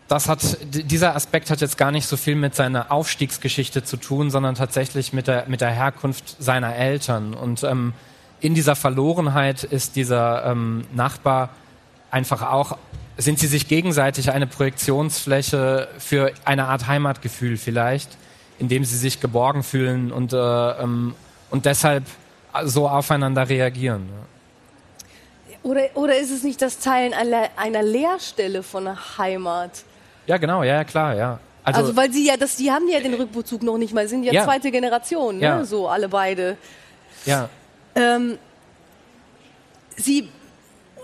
das 0.08 0.30
hat 0.30 0.58
dieser 0.62 1.16
Aspekt 1.16 1.50
hat 1.50 1.62
jetzt 1.62 1.78
gar 1.78 1.92
nicht 1.92 2.08
so 2.08 2.16
viel 2.16 2.36
mit 2.36 2.56
seiner 2.56 2.92
Aufstiegsgeschichte 2.92 3.84
zu 3.84 3.98
tun, 3.98 4.30
sondern 4.30 4.56
tatsächlich 4.56 5.14
mit 5.14 5.28
der 5.28 5.46
mit 5.48 5.62
der 5.62 5.72
Herkunft 5.72 6.36
seiner 6.40 6.76
Eltern. 6.76 7.34
Und 7.34 7.64
ähm, 7.64 7.94
in 8.40 8.54
dieser 8.54 8.76
Verlorenheit 8.76 9.64
ist 9.64 9.96
dieser 9.96 10.46
ähm, 10.46 10.86
Nachbar 10.94 11.50
einfach 12.12 12.44
auch 12.44 12.78
sind 13.18 13.40
sie 13.40 13.48
sich 13.48 13.68
gegenseitig 13.68 14.32
eine 14.32 14.48
Projektionsfläche 14.48 15.88
für 15.98 16.34
eine 16.44 16.66
Art 16.66 16.88
Heimatgefühl 16.88 17.58
vielleicht, 17.58 18.18
in 18.60 18.68
dem 18.68 18.84
sie 18.84 18.98
sich 18.98 19.22
geborgen 19.22 19.64
fühlen 19.64 20.12
und, 20.12 20.34
äh, 20.34 20.38
ähm, 20.38 21.16
und 21.50 21.66
deshalb 21.66 22.04
so 22.64 22.90
aufeinander 22.90 23.48
reagieren. 23.48 24.10
Oder, 25.64 25.88
oder 25.96 26.18
ist 26.18 26.32
es 26.32 26.44
nicht 26.44 26.62
das 26.62 26.80
Teilen 26.80 27.14
einer, 27.14 27.50
einer 27.56 27.84
Leerstelle 27.84 28.64
von 28.64 28.88
einer 28.88 29.18
Heimat? 29.18 29.84
Ja, 30.28 30.38
genau, 30.38 30.64
ja, 30.64 30.84
klar, 30.84 31.16
ja. 31.16 31.40
Also, 31.64 31.82
also, 31.82 31.96
weil 31.96 32.12
sie 32.12 32.28
ja, 32.28 32.38
das, 32.38 32.58
die 32.58 32.72
haben 32.72 32.88
ja 32.88 33.00
den 33.00 33.16
Rückbezug 33.16 33.64
noch 33.64 33.78
nicht 33.78 33.94
mal, 33.94 34.08
sind 34.08 34.24
ja, 34.24 34.32
ja. 34.32 34.44
zweite 34.44 34.70
Generation, 34.70 35.38
ne? 35.38 35.44
ja. 35.44 35.66
so 35.66 35.88
alle 35.88 36.10
beide. 36.10 36.58
Ja. 37.26 37.50
Ähm, 37.96 38.38
sie 39.96 40.30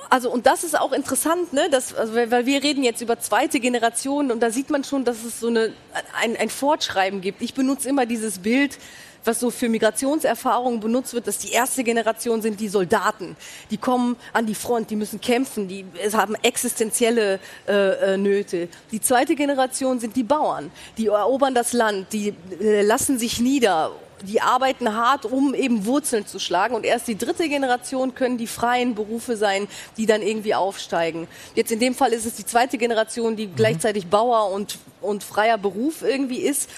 also 0.09 0.31
und 0.31 0.45
das 0.45 0.63
ist 0.63 0.79
auch 0.79 0.91
interessant, 0.91 1.53
ne? 1.53 1.69
Das, 1.69 1.93
also, 1.93 2.13
weil 2.15 2.45
wir 2.45 2.63
reden 2.63 2.83
jetzt 2.83 3.01
über 3.01 3.19
zweite 3.19 3.59
Generation 3.59 4.31
und 4.31 4.41
da 4.41 4.51
sieht 4.51 4.69
man 4.69 4.83
schon, 4.83 5.05
dass 5.05 5.23
es 5.23 5.39
so 5.39 5.47
eine, 5.47 5.73
ein, 6.21 6.35
ein 6.37 6.49
Fortschreiben 6.49 7.21
gibt. 7.21 7.41
Ich 7.41 7.53
benutze 7.53 7.89
immer 7.89 8.05
dieses 8.05 8.39
Bild, 8.39 8.77
was 9.23 9.39
so 9.39 9.51
für 9.51 9.69
Migrationserfahrungen 9.69 10.79
benutzt 10.79 11.13
wird, 11.13 11.27
dass 11.27 11.37
die 11.37 11.51
erste 11.51 11.83
Generation 11.83 12.41
sind 12.41 12.59
die 12.59 12.69
Soldaten. 12.69 13.35
Die 13.69 13.77
kommen 13.77 14.15
an 14.33 14.45
die 14.45 14.55
Front, 14.55 14.89
die 14.89 14.95
müssen 14.95 15.21
kämpfen, 15.21 15.67
die 15.67 15.85
haben 16.13 16.35
existenzielle 16.35 17.39
äh, 17.67 18.13
äh, 18.13 18.17
Nöte. 18.17 18.67
Die 18.91 19.01
zweite 19.01 19.35
Generation 19.35 19.99
sind 19.99 20.15
die 20.15 20.23
Bauern. 20.23 20.71
Die 20.97 21.07
erobern 21.07 21.53
das 21.53 21.73
Land, 21.73 22.13
die 22.13 22.33
äh, 22.59 22.81
lassen 22.81 23.19
sich 23.19 23.39
nieder 23.39 23.91
die 24.23 24.41
arbeiten 24.41 24.95
hart, 24.95 25.25
um 25.25 25.53
eben 25.53 25.85
Wurzeln 25.85 26.25
zu 26.25 26.39
schlagen. 26.39 26.75
Und 26.75 26.85
erst 26.85 27.07
die 27.07 27.17
dritte 27.17 27.47
Generation 27.49 28.15
können 28.15 28.37
die 28.37 28.47
freien 28.47 28.95
Berufe 28.95 29.37
sein, 29.37 29.67
die 29.97 30.05
dann 30.05 30.21
irgendwie 30.21 30.55
aufsteigen. 30.55 31.27
Jetzt 31.55 31.71
in 31.71 31.79
dem 31.79 31.95
Fall 31.95 32.13
ist 32.13 32.25
es 32.25 32.35
die 32.35 32.45
zweite 32.45 32.77
Generation, 32.77 33.35
die 33.35 33.47
mhm. 33.47 33.55
gleichzeitig 33.55 34.07
Bauer 34.07 34.51
und, 34.51 34.77
und 35.01 35.23
freier 35.23 35.57
Beruf 35.57 36.01
irgendwie 36.01 36.39
ist. 36.39 36.69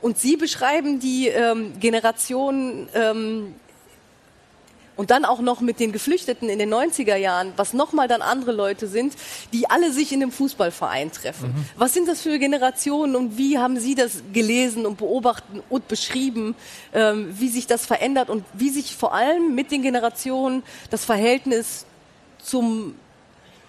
Und 0.00 0.18
Sie 0.18 0.36
beschreiben 0.36 0.98
die 0.98 1.28
ähm, 1.28 1.78
Generation 1.78 2.88
ähm, 2.94 3.54
und 4.96 5.10
dann 5.10 5.24
auch 5.24 5.40
noch 5.40 5.60
mit 5.60 5.80
den 5.80 5.92
Geflüchteten 5.92 6.48
in 6.48 6.58
den 6.58 6.72
90er 6.72 7.16
Jahren, 7.16 7.52
was 7.56 7.72
nochmal 7.72 8.08
dann 8.08 8.22
andere 8.22 8.52
Leute 8.52 8.86
sind, 8.86 9.14
die 9.52 9.68
alle 9.70 9.92
sich 9.92 10.12
in 10.12 10.22
einem 10.22 10.32
Fußballverein 10.32 11.12
treffen. 11.12 11.48
Mhm. 11.48 11.64
Was 11.76 11.94
sind 11.94 12.08
das 12.08 12.20
für 12.20 12.38
Generationen 12.38 13.16
und 13.16 13.38
wie 13.38 13.58
haben 13.58 13.78
Sie 13.78 13.94
das 13.94 14.22
gelesen 14.32 14.86
und 14.86 14.98
beobachtet 14.98 15.62
und 15.68 15.88
beschrieben, 15.88 16.54
ähm, 16.92 17.34
wie 17.38 17.48
sich 17.48 17.66
das 17.66 17.86
verändert 17.86 18.30
und 18.30 18.44
wie 18.52 18.70
sich 18.70 18.96
vor 18.96 19.14
allem 19.14 19.54
mit 19.54 19.70
den 19.70 19.82
Generationen 19.82 20.62
das 20.90 21.04
Verhältnis 21.04 21.86
zum, 22.42 22.94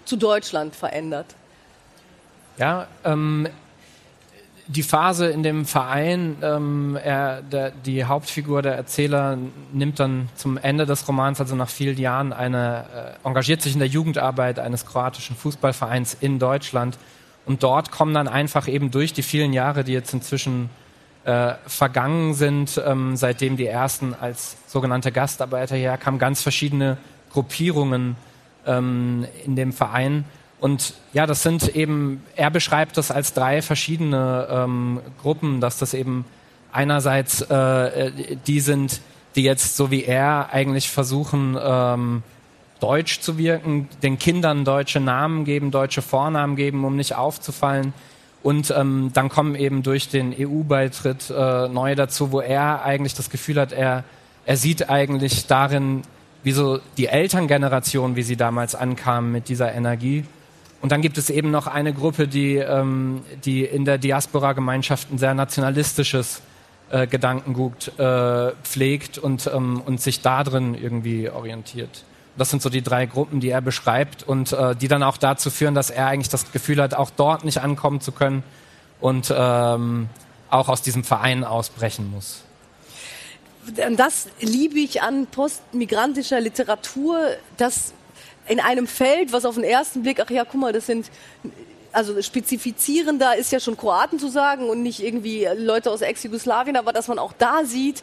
zu 0.05 0.17
Deutschland 0.17 0.75
verändert? 0.75 1.27
Ja, 2.57 2.87
ähm, 3.05 3.47
die 4.71 4.83
Phase 4.83 5.27
in 5.27 5.43
dem 5.43 5.65
Verein, 5.65 6.37
ähm, 6.41 6.97
er, 7.01 7.41
der, 7.41 7.71
die 7.71 8.05
Hauptfigur, 8.05 8.61
der 8.61 8.75
Erzähler, 8.75 9.37
nimmt 9.73 9.99
dann 9.99 10.29
zum 10.35 10.57
Ende 10.57 10.85
des 10.85 11.07
Romans, 11.07 11.39
also 11.41 11.55
nach 11.55 11.69
vielen 11.69 11.97
Jahren, 11.97 12.31
eine, 12.31 13.17
äh, 13.23 13.27
engagiert 13.27 13.61
sich 13.61 13.73
in 13.73 13.79
der 13.79 13.89
Jugendarbeit 13.89 14.59
eines 14.59 14.85
kroatischen 14.85 15.35
Fußballvereins 15.35 16.17
in 16.21 16.39
Deutschland. 16.39 16.97
Und 17.45 17.63
dort 17.63 17.91
kommen 17.91 18.13
dann 18.13 18.27
einfach 18.27 18.67
eben 18.67 18.91
durch 18.91 19.13
die 19.13 19.23
vielen 19.23 19.51
Jahre, 19.51 19.83
die 19.83 19.93
jetzt 19.93 20.13
inzwischen 20.13 20.69
äh, 21.25 21.53
vergangen 21.65 22.33
sind, 22.33 22.81
ähm, 22.85 23.17
seitdem 23.17 23.57
die 23.57 23.67
ersten 23.67 24.13
als 24.13 24.55
sogenannte 24.67 25.11
Gastarbeiter 25.11 25.75
herkamen, 25.75 26.19
ganz 26.19 26.41
verschiedene 26.41 26.97
Gruppierungen 27.31 28.15
ähm, 28.65 29.25
in 29.45 29.55
dem 29.55 29.73
Verein. 29.73 30.23
Und 30.61 30.93
ja, 31.11 31.25
das 31.25 31.41
sind 31.41 31.75
eben, 31.75 32.23
er 32.35 32.51
beschreibt 32.51 32.95
das 32.95 33.09
als 33.09 33.33
drei 33.33 33.63
verschiedene 33.63 34.47
ähm, 34.47 34.99
Gruppen, 35.19 35.59
dass 35.59 35.79
das 35.79 35.95
eben 35.95 36.23
einerseits 36.71 37.41
äh, 37.41 38.11
die 38.45 38.59
sind, 38.59 39.01
die 39.35 39.41
jetzt 39.41 39.75
so 39.75 39.89
wie 39.89 40.03
er 40.03 40.53
eigentlich 40.53 40.91
versuchen, 40.91 41.57
ähm, 41.59 42.21
deutsch 42.79 43.21
zu 43.21 43.39
wirken, 43.39 43.89
den 44.03 44.19
Kindern 44.19 44.63
deutsche 44.63 44.99
Namen 44.99 45.45
geben, 45.45 45.71
deutsche 45.71 46.03
Vornamen 46.03 46.55
geben, 46.55 46.85
um 46.85 46.95
nicht 46.95 47.15
aufzufallen. 47.15 47.91
Und 48.43 48.71
ähm, 48.77 49.09
dann 49.15 49.29
kommen 49.29 49.55
eben 49.55 49.81
durch 49.81 50.09
den 50.09 50.31
EU-Beitritt 50.31 51.31
äh, 51.31 51.69
neue 51.69 51.95
dazu, 51.95 52.31
wo 52.31 52.39
er 52.39 52.83
eigentlich 52.83 53.15
das 53.15 53.31
Gefühl 53.31 53.59
hat, 53.59 53.71
er, 53.71 54.03
er 54.45 54.57
sieht 54.57 54.91
eigentlich 54.91 55.47
darin, 55.47 56.03
wie 56.43 56.51
so 56.51 56.79
die 56.97 57.07
Elterngeneration, 57.07 58.15
wie 58.15 58.23
sie 58.23 58.37
damals 58.37 58.75
ankamen 58.75 59.31
mit 59.31 59.49
dieser 59.49 59.73
Energie 59.73 60.23
und 60.81 60.91
dann 60.91 61.01
gibt 61.01 61.17
es 61.17 61.29
eben 61.29 61.51
noch 61.51 61.67
eine 61.67 61.93
Gruppe, 61.93 62.27
die, 62.27 62.55
ähm, 62.55 63.21
die 63.45 63.63
in 63.63 63.85
der 63.85 63.97
Diaspora-Gemeinschaft 63.97 65.11
ein 65.11 65.17
sehr 65.17 65.33
nationalistisches 65.33 66.41
äh, 66.89 67.07
Gedankengut 67.07 67.97
äh, 67.99 68.51
pflegt 68.63 69.17
und, 69.17 69.49
ähm, 69.53 69.81
und 69.85 70.01
sich 70.01 70.21
darin 70.21 70.73
irgendwie 70.73 71.29
orientiert. 71.29 72.03
Das 72.35 72.49
sind 72.49 72.61
so 72.61 72.69
die 72.69 72.81
drei 72.81 73.05
Gruppen, 73.05 73.39
die 73.39 73.49
er 73.49 73.61
beschreibt 73.61 74.23
und 74.23 74.53
äh, 74.53 74.75
die 74.75 74.87
dann 74.87 75.03
auch 75.03 75.17
dazu 75.17 75.51
führen, 75.51 75.75
dass 75.75 75.89
er 75.89 76.07
eigentlich 76.07 76.29
das 76.29 76.51
Gefühl 76.51 76.81
hat, 76.81 76.93
auch 76.93 77.11
dort 77.11 77.45
nicht 77.45 77.59
ankommen 77.61 78.01
zu 78.01 78.11
können 78.11 78.43
und 78.99 79.33
ähm, 79.35 80.09
auch 80.49 80.67
aus 80.67 80.81
diesem 80.81 81.03
Verein 81.03 81.43
ausbrechen 81.43 82.09
muss. 82.11 82.43
Das 83.95 84.27
liebe 84.39 84.79
ich 84.79 85.03
an 85.03 85.27
postmigrantischer 85.27 86.41
Literatur, 86.41 87.19
dass 87.57 87.93
in 88.51 88.59
einem 88.59 88.85
Feld, 88.85 89.31
was 89.31 89.45
auf 89.45 89.55
den 89.55 89.63
ersten 89.63 90.01
Blick, 90.01 90.19
ach 90.19 90.29
ja, 90.29 90.43
guck 90.43 90.59
mal, 90.59 90.73
das 90.73 90.85
sind 90.85 91.09
also 91.93 92.21
spezifizierender 92.21 93.35
ist 93.35 93.51
ja 93.51 93.59
schon 93.59 93.77
Kroaten 93.77 94.19
zu 94.19 94.29
sagen 94.29 94.69
und 94.69 94.81
nicht 94.81 95.01
irgendwie 95.03 95.47
Leute 95.57 95.91
aus 95.91 96.01
Ex-Jugoslawien, 96.01 96.75
aber 96.77 96.93
dass 96.93 97.07
man 97.07 97.19
auch 97.19 97.33
da 97.37 97.63
sieht, 97.65 98.01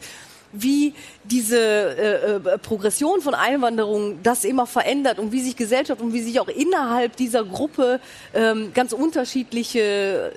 wie 0.51 0.93
diese 1.23 1.57
äh, 1.59 2.35
äh, 2.35 2.57
Progression 2.57 3.21
von 3.21 3.35
Einwanderung 3.35 4.21
das 4.23 4.43
immer 4.43 4.65
verändert 4.65 5.19
und 5.19 5.31
wie 5.31 5.41
sich 5.41 5.55
Gesellschaft 5.55 6.01
und 6.01 6.13
wie 6.13 6.21
sich 6.21 6.39
auch 6.39 6.47
innerhalb 6.47 7.15
dieser 7.15 7.43
Gruppe 7.43 7.99
ähm, 8.33 8.71
ganz 8.73 8.93
unterschiedliche 8.93 10.31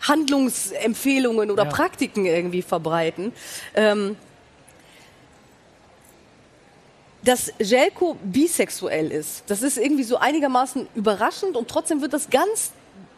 Handlungsempfehlungen 0.00 1.50
oder 1.50 1.64
ja. 1.64 1.70
Praktiken 1.70 2.26
irgendwie 2.26 2.62
verbreiten. 2.62 3.32
Ähm, 3.74 4.16
dass 7.28 7.52
Jelko 7.58 8.16
bisexuell 8.22 9.12
ist. 9.12 9.42
Das 9.48 9.60
ist 9.60 9.76
irgendwie 9.76 10.02
so 10.02 10.16
einigermaßen 10.16 10.88
überraschend 10.94 11.58
und 11.58 11.68
trotzdem 11.68 12.00
wird 12.00 12.14
das 12.14 12.30
ganz 12.30 12.72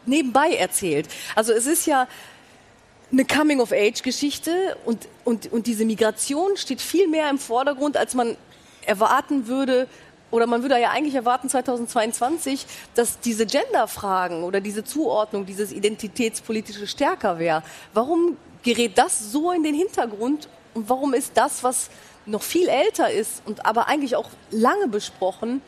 nebenbei 0.05 0.49
erzählt. 0.49 1.07
Also 1.33 1.53
es 1.53 1.65
ist 1.65 1.85
ja 1.85 2.09
eine 3.09 3.23
Coming-of-Age-Geschichte 3.23 4.75
und, 4.83 5.07
und, 5.23 5.49
und 5.53 5.65
diese 5.65 5.85
Migration 5.85 6.57
steht 6.57 6.81
viel 6.81 7.07
mehr 7.07 7.29
im 7.29 7.39
Vordergrund, 7.39 7.95
als 7.95 8.13
man 8.13 8.35
erwarten 8.85 9.47
würde, 9.47 9.87
oder 10.29 10.45
man 10.45 10.61
würde 10.61 10.77
ja 10.77 10.89
eigentlich 10.89 11.15
erwarten 11.15 11.47
2022, 11.47 12.65
dass 12.95 13.21
diese 13.21 13.45
Gender-Fragen 13.45 14.43
oder 14.43 14.59
diese 14.59 14.83
Zuordnung, 14.83 15.45
dieses 15.45 15.71
identitätspolitische 15.71 16.85
stärker 16.85 17.39
wäre. 17.39 17.63
Warum 17.93 18.35
gerät 18.61 18.97
das 18.97 19.31
so 19.31 19.53
in 19.53 19.63
den 19.63 19.75
Hintergrund 19.75 20.49
und 20.73 20.89
warum 20.89 21.13
ist 21.13 21.31
das, 21.35 21.63
was 21.63 21.89
noch 22.31 22.41
viel 22.41 22.67
älter 22.67 23.11
ist 23.11 23.43
und 23.45 23.65
aber 23.65 23.87
eigentlich 23.87 24.15
auch 24.15 24.29
lange 24.49 24.87
besprochen, 24.87 25.61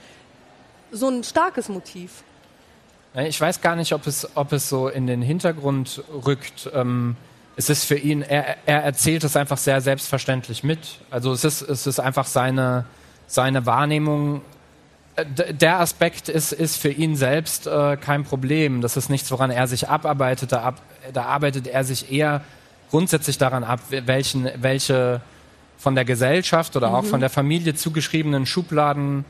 so 0.92 1.10
ein 1.10 1.24
starkes 1.24 1.70
Motiv. 1.70 2.24
Ich 3.16 3.40
weiß 3.40 3.62
gar 3.62 3.76
nicht, 3.76 3.94
ob 3.94 4.08
es, 4.08 4.28
ob 4.36 4.54
es 4.54 4.70
so 4.70 4.88
in 4.88 5.06
den 5.06 5.22
Hintergrund 5.22 6.04
rückt. 6.26 6.70
Ähm, 6.74 7.16
es 7.56 7.70
ist 7.70 7.86
für 7.86 7.98
ihn, 7.98 8.24
er, 8.24 8.58
er 8.66 8.84
erzählt 8.84 9.24
es 9.24 9.36
einfach 9.36 9.58
sehr 9.58 9.82
selbstverständlich 9.82 10.64
mit. 10.64 10.80
Also 11.12 11.32
es 11.32 11.44
ist, 11.44 11.62
es 11.62 11.86
ist 11.86 12.00
einfach 12.00 12.26
seine, 12.26 12.86
seine 13.28 13.68
Wahrnehmung. 13.68 14.42
Äh, 15.16 15.54
der 15.54 15.80
Aspekt 15.80 16.30
ist, 16.30 16.54
ist 16.54 16.78
für 16.78 16.90
ihn 16.90 17.16
selbst 17.16 17.68
äh, 17.68 17.98
kein 17.98 18.24
Problem. 18.24 18.82
Das 18.82 18.98
ist 18.98 19.10
nichts, 19.10 19.30
woran 19.30 19.52
er 19.52 19.68
sich 19.68 19.90
abarbeitet. 19.90 20.52
Da, 20.52 20.64
ab, 20.64 20.82
da 21.14 21.26
arbeitet 21.26 21.68
er 21.68 21.84
sich 21.84 22.12
eher 22.12 22.42
grundsätzlich 22.90 23.38
daran 23.38 23.64
ab, 23.64 23.80
welchen, 23.90 24.50
welche 24.56 25.22
von 25.78 25.96
der 25.96 26.06
Gesellschaft 26.06 26.76
oder 26.76 26.94
auch 26.94 27.04
von 27.04 27.20
mhm. 27.20 27.22
der 27.22 27.30
Familie 27.30 27.76
zugeschriebenen 27.76 28.46
Schubladen, 28.46 29.26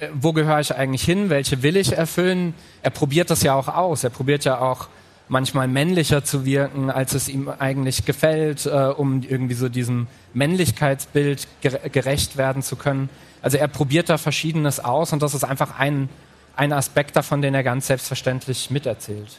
äh, 0.00 0.08
wo 0.14 0.32
gehöre 0.32 0.60
ich 0.60 0.74
eigentlich 0.74 1.02
hin, 1.02 1.30
welche 1.30 1.62
will 1.62 1.76
ich 1.76 1.96
erfüllen. 1.96 2.54
Er 2.82 2.90
probiert 2.90 3.30
das 3.30 3.42
ja 3.42 3.54
auch 3.54 3.68
aus. 3.68 4.04
Er 4.04 4.10
probiert 4.10 4.44
ja 4.44 4.58
auch 4.60 4.88
manchmal 5.28 5.68
männlicher 5.68 6.24
zu 6.24 6.44
wirken, 6.44 6.90
als 6.90 7.14
es 7.14 7.28
ihm 7.28 7.48
eigentlich 7.48 8.04
gefällt, 8.04 8.66
äh, 8.66 8.70
um 8.70 9.22
irgendwie 9.22 9.54
so 9.54 9.68
diesem 9.68 10.08
Männlichkeitsbild 10.34 11.46
gerecht 11.92 12.36
werden 12.36 12.62
zu 12.62 12.76
können. 12.76 13.08
Also 13.42 13.56
er 13.56 13.68
probiert 13.68 14.08
da 14.08 14.18
Verschiedenes 14.18 14.80
aus 14.80 15.12
und 15.12 15.22
das 15.22 15.34
ist 15.34 15.44
einfach 15.44 15.78
ein, 15.78 16.08
ein 16.56 16.72
Aspekt 16.72 17.16
davon, 17.16 17.42
den 17.42 17.54
er 17.54 17.62
ganz 17.62 17.86
selbstverständlich 17.86 18.70
miterzählt. 18.70 19.38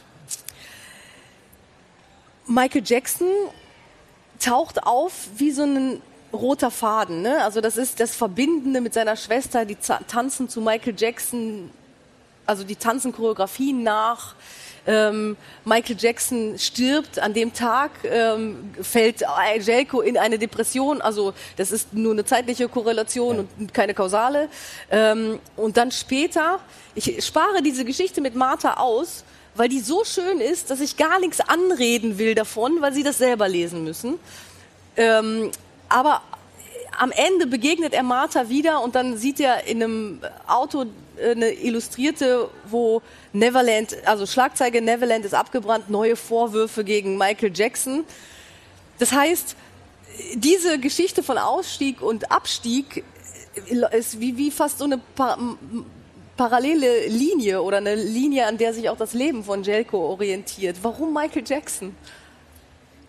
Michael 2.46 2.82
Jackson 2.84 3.28
taucht 4.40 4.82
auf 4.82 5.28
wie 5.36 5.52
so 5.52 5.62
ein 5.62 6.00
roter 6.32 6.70
Faden. 6.70 7.22
Ne? 7.22 7.42
Also 7.42 7.60
das 7.60 7.76
ist 7.76 8.00
das 8.00 8.14
Verbindende 8.14 8.80
mit 8.80 8.94
seiner 8.94 9.16
Schwester, 9.16 9.64
die 9.64 9.76
tanzen 9.76 10.48
zu 10.48 10.60
Michael 10.60 10.94
Jackson 10.96 11.70
also 12.46 12.64
die 12.64 12.76
tanzen 12.76 13.12
Choreografien 13.12 13.82
nach. 13.82 14.34
Ähm, 14.84 15.36
Michael 15.64 15.96
Jackson 15.98 16.58
stirbt 16.58 17.20
an 17.20 17.34
dem 17.34 17.52
Tag, 17.52 17.92
ähm, 18.04 18.74
fällt 18.82 19.24
Jelko 19.60 20.00
in 20.00 20.18
eine 20.18 20.38
Depression. 20.38 21.00
Also 21.00 21.34
das 21.56 21.70
ist 21.70 21.94
nur 21.94 22.12
eine 22.12 22.24
zeitliche 22.24 22.68
Korrelation 22.68 23.36
ja. 23.36 23.44
und 23.58 23.72
keine 23.72 23.94
kausale. 23.94 24.48
Ähm, 24.90 25.38
und 25.56 25.76
dann 25.76 25.92
später, 25.92 26.58
ich 26.96 27.24
spare 27.24 27.62
diese 27.62 27.84
Geschichte 27.84 28.20
mit 28.20 28.34
Martha 28.34 28.74
aus, 28.74 29.24
weil 29.54 29.68
die 29.68 29.80
so 29.80 30.02
schön 30.04 30.40
ist, 30.40 30.70
dass 30.70 30.80
ich 30.80 30.96
gar 30.96 31.20
nichts 31.20 31.40
anreden 31.40 32.18
will 32.18 32.34
davon, 32.34 32.80
weil 32.80 32.92
sie 32.92 33.04
das 33.04 33.18
selber 33.18 33.48
lesen 33.48 33.84
müssen. 33.84 34.18
Ähm, 34.96 35.52
aber 35.92 36.22
am 36.98 37.10
Ende 37.10 37.46
begegnet 37.46 37.94
er 37.94 38.02
Martha 38.02 38.48
wieder 38.48 38.82
und 38.82 38.94
dann 38.94 39.16
sieht 39.16 39.40
er 39.40 39.66
in 39.66 39.82
einem 39.82 40.20
Auto 40.46 40.86
äh, 41.16 41.32
eine 41.32 41.50
Illustrierte, 41.52 42.48
wo 42.66 43.02
Neverland, 43.32 43.96
also 44.06 44.26
Schlagzeige 44.26 44.82
Neverland 44.82 45.24
ist 45.24 45.34
abgebrannt, 45.34 45.90
neue 45.90 46.16
Vorwürfe 46.16 46.84
gegen 46.84 47.16
Michael 47.16 47.52
Jackson. 47.54 48.04
Das 48.98 49.12
heißt, 49.12 49.56
diese 50.34 50.78
Geschichte 50.78 51.22
von 51.22 51.38
Ausstieg 51.38 52.02
und 52.02 52.30
Abstieg 52.30 53.04
ist 53.92 54.20
wie, 54.20 54.36
wie 54.36 54.50
fast 54.50 54.78
so 54.78 54.84
eine 54.84 54.98
pa 54.98 55.38
parallele 56.34 57.08
Linie 57.08 57.62
oder 57.62 57.76
eine 57.76 57.94
Linie, 57.94 58.46
an 58.46 58.56
der 58.56 58.72
sich 58.72 58.88
auch 58.88 58.96
das 58.96 59.12
Leben 59.12 59.44
von 59.44 59.62
Jelko 59.62 59.98
orientiert. 59.98 60.76
Warum 60.82 61.12
Michael 61.12 61.44
Jackson? 61.46 61.94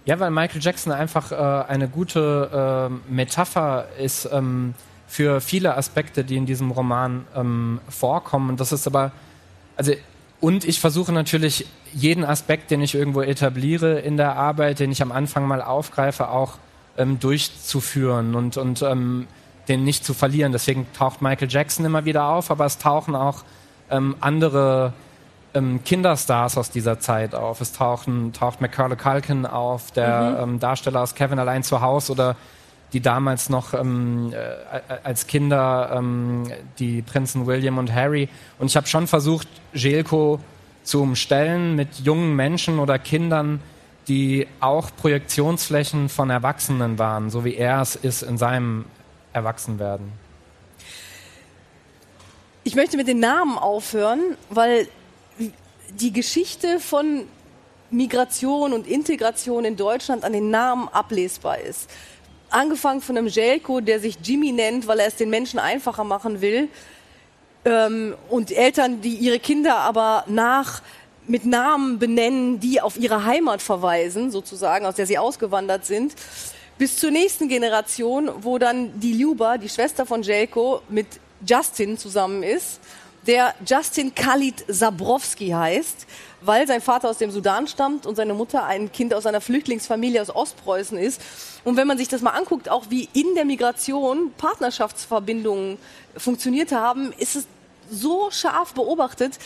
Ja, 0.05 0.19
weil 0.19 0.31
Michael 0.31 0.61
Jackson 0.61 0.91
einfach 0.91 1.31
äh, 1.31 1.35
eine 1.35 1.87
gute 1.87 2.89
äh, 2.89 3.11
Metapher 3.11 3.87
ist 3.97 4.27
ähm, 4.31 4.73
für 5.07 5.39
viele 5.39 5.77
Aspekte, 5.77 6.25
die 6.25 6.35
in 6.35 6.45
diesem 6.45 6.71
Roman 6.71 7.25
ähm, 7.35 7.79
vorkommen. 7.87 8.57
Das 8.57 8.73
ist 8.73 8.85
aber, 8.85 9.11
also, 9.77 9.93
und 10.41 10.65
ich 10.65 10.81
versuche 10.81 11.13
natürlich 11.13 11.65
jeden 11.93 12.25
Aspekt, 12.25 12.69
den 12.69 12.81
ich 12.81 12.95
irgendwo 12.95 13.21
etabliere 13.21 13.99
in 13.99 14.17
der 14.17 14.35
Arbeit, 14.35 14.79
den 14.79 14.91
ich 14.91 15.01
am 15.01 15.13
Anfang 15.13 15.47
mal 15.47 15.61
aufgreife, 15.61 16.27
auch 16.27 16.57
ähm, 16.97 17.19
durchzuführen 17.19 18.35
und, 18.35 18.57
und 18.57 18.81
ähm, 18.81 19.27
den 19.69 19.85
nicht 19.85 20.03
zu 20.03 20.13
verlieren. 20.13 20.51
Deswegen 20.51 20.85
taucht 20.93 21.21
Michael 21.21 21.49
Jackson 21.49 21.85
immer 21.85 22.03
wieder 22.03 22.25
auf, 22.25 22.51
aber 22.51 22.65
es 22.65 22.77
tauchen 22.77 23.15
auch 23.15 23.43
ähm, 23.89 24.15
andere 24.19 24.93
ähm, 25.53 25.83
Kinderstars 25.83 26.57
aus 26.57 26.71
dieser 26.71 26.99
Zeit 26.99 27.35
auf. 27.35 27.61
Es 27.61 27.73
tauchen, 27.73 28.33
taucht 28.33 28.61
Macaulay 28.61 28.97
Culkin 28.97 29.45
auf, 29.45 29.91
der 29.91 30.37
mhm. 30.45 30.53
ähm, 30.53 30.59
Darsteller 30.59 31.01
aus 31.01 31.15
Kevin 31.15 31.39
allein 31.39 31.63
zu 31.63 31.81
Hause 31.81 32.11
oder 32.11 32.35
die 32.93 33.01
damals 33.01 33.49
noch 33.49 33.73
ähm, 33.73 34.33
äh, 34.33 34.93
als 35.03 35.27
Kinder 35.27 35.91
ähm, 35.95 36.51
die 36.79 37.01
Prinzen 37.01 37.47
William 37.47 37.77
und 37.77 37.93
Harry. 37.93 38.29
Und 38.59 38.67
ich 38.67 38.75
habe 38.75 38.87
schon 38.87 39.07
versucht, 39.07 39.47
Jelko 39.73 40.39
zu 40.83 41.01
umstellen 41.01 41.75
mit 41.75 41.99
jungen 41.99 42.35
Menschen 42.35 42.79
oder 42.79 42.99
Kindern, 42.99 43.61
die 44.07 44.47
auch 44.59 44.89
Projektionsflächen 44.95 46.09
von 46.09 46.29
Erwachsenen 46.29 46.99
waren, 46.99 47.29
so 47.29 47.45
wie 47.45 47.55
er 47.55 47.81
es 47.81 47.95
ist 47.95 48.21
in 48.21 48.37
seinem 48.37 48.85
Erwachsenwerden. 49.31 50.11
Ich 52.65 52.75
möchte 52.75 52.95
mit 52.95 53.07
den 53.07 53.19
Namen 53.19 53.57
aufhören, 53.57 54.19
weil 54.49 54.87
die 55.99 56.11
Geschichte 56.11 56.79
von 56.79 57.27
Migration 57.89 58.73
und 58.73 58.87
Integration 58.87 59.65
in 59.65 59.75
Deutschland 59.75 60.23
an 60.23 60.33
den 60.33 60.49
Namen 60.49 60.89
ablesbar 60.89 61.59
ist. 61.59 61.89
Angefangen 62.49 63.01
von 63.01 63.17
einem 63.17 63.27
Jelko, 63.27 63.81
der 63.81 63.99
sich 63.99 64.17
Jimmy 64.23 64.51
nennt, 64.51 64.87
weil 64.87 64.99
er 64.99 65.07
es 65.07 65.15
den 65.15 65.29
Menschen 65.29 65.59
einfacher 65.59 66.03
machen 66.03 66.41
will. 66.41 66.69
Ähm, 67.65 68.15
und 68.29 68.51
Eltern, 68.51 69.01
die 69.01 69.15
ihre 69.15 69.39
Kinder 69.39 69.77
aber 69.77 70.25
nach 70.27 70.81
mit 71.25 71.45
Namen 71.45 71.99
benennen, 71.99 72.59
die 72.59 72.81
auf 72.81 72.97
ihre 72.97 73.23
Heimat 73.23 73.61
verweisen, 73.61 74.29
sozusagen, 74.29 74.85
aus 74.85 74.95
der 74.95 75.05
sie 75.05 75.17
ausgewandert 75.17 75.85
sind. 75.85 76.13
Bis 76.77 76.97
zur 76.97 77.11
nächsten 77.11 77.47
Generation, 77.47 78.29
wo 78.41 78.57
dann 78.57 78.99
die 78.99 79.13
Luba, 79.13 79.57
die 79.57 79.69
Schwester 79.69 80.05
von 80.05 80.23
Jelko, 80.23 80.81
mit 80.89 81.07
Justin 81.45 81.97
zusammen 81.97 82.43
ist 82.43 82.79
der 83.27 83.53
Justin 83.65 84.13
Khalid 84.13 84.65
Sabrowski 84.67 85.49
heißt, 85.49 86.07
weil 86.41 86.67
sein 86.67 86.81
Vater 86.81 87.09
aus 87.09 87.17
dem 87.17 87.31
Sudan 87.31 87.67
stammt 87.67 88.05
und 88.05 88.15
seine 88.15 88.33
Mutter 88.33 88.65
ein 88.65 88.91
Kind 88.91 89.13
aus 89.13 89.25
einer 89.25 89.41
Flüchtlingsfamilie 89.41 90.21
aus 90.21 90.29
Ostpreußen 90.29 90.97
ist. 90.97 91.21
Und 91.63 91.77
wenn 91.77 91.87
man 91.87 91.97
sich 91.97 92.09
das 92.09 92.21
mal 92.21 92.31
anguckt, 92.31 92.69
auch 92.69 92.85
wie 92.89 93.07
in 93.13 93.35
der 93.35 93.45
Migration 93.45 94.31
Partnerschaftsverbindungen 94.37 95.77
funktioniert 96.17 96.71
haben, 96.71 97.13
ist 97.17 97.35
es 97.35 97.47
so 97.89 98.29
scharf 98.31 98.73
beobachtet, 98.73 99.39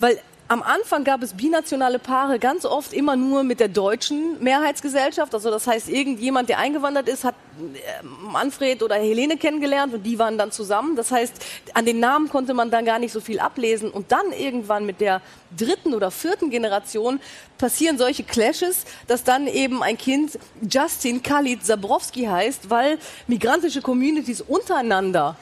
weil 0.00 0.20
am 0.46 0.62
Anfang 0.62 1.04
gab 1.04 1.22
es 1.22 1.32
binationale 1.32 1.98
Paare 1.98 2.38
ganz 2.38 2.66
oft 2.66 2.92
immer 2.92 3.16
nur 3.16 3.44
mit 3.44 3.60
der 3.60 3.68
deutschen 3.68 4.42
Mehrheitsgesellschaft. 4.42 5.34
Also 5.34 5.50
das 5.50 5.66
heißt, 5.66 5.88
irgendjemand, 5.88 6.50
der 6.50 6.58
eingewandert 6.58 7.08
ist, 7.08 7.24
hat 7.24 7.34
äh, 7.58 8.04
Manfred 8.04 8.82
oder 8.82 8.96
Helene 8.96 9.38
kennengelernt 9.38 9.94
und 9.94 10.02
die 10.02 10.18
waren 10.18 10.36
dann 10.36 10.52
zusammen. 10.52 10.96
Das 10.96 11.10
heißt, 11.10 11.32
an 11.72 11.86
den 11.86 11.98
Namen 11.98 12.28
konnte 12.28 12.52
man 12.52 12.70
dann 12.70 12.84
gar 12.84 12.98
nicht 12.98 13.12
so 13.12 13.22
viel 13.22 13.40
ablesen. 13.40 13.90
Und 13.90 14.12
dann 14.12 14.32
irgendwann 14.32 14.84
mit 14.84 15.00
der 15.00 15.22
dritten 15.56 15.94
oder 15.94 16.10
vierten 16.10 16.50
Generation 16.50 17.20
passieren 17.56 17.96
solche 17.96 18.22
Clashes, 18.22 18.84
dass 19.06 19.24
dann 19.24 19.46
eben 19.46 19.82
ein 19.82 19.96
Kind 19.96 20.38
Justin 20.68 21.22
Khalid 21.22 21.64
Zabrowski 21.64 22.24
heißt, 22.24 22.68
weil 22.68 22.98
migrantische 23.28 23.80
Communities 23.80 24.42
untereinander 24.42 25.36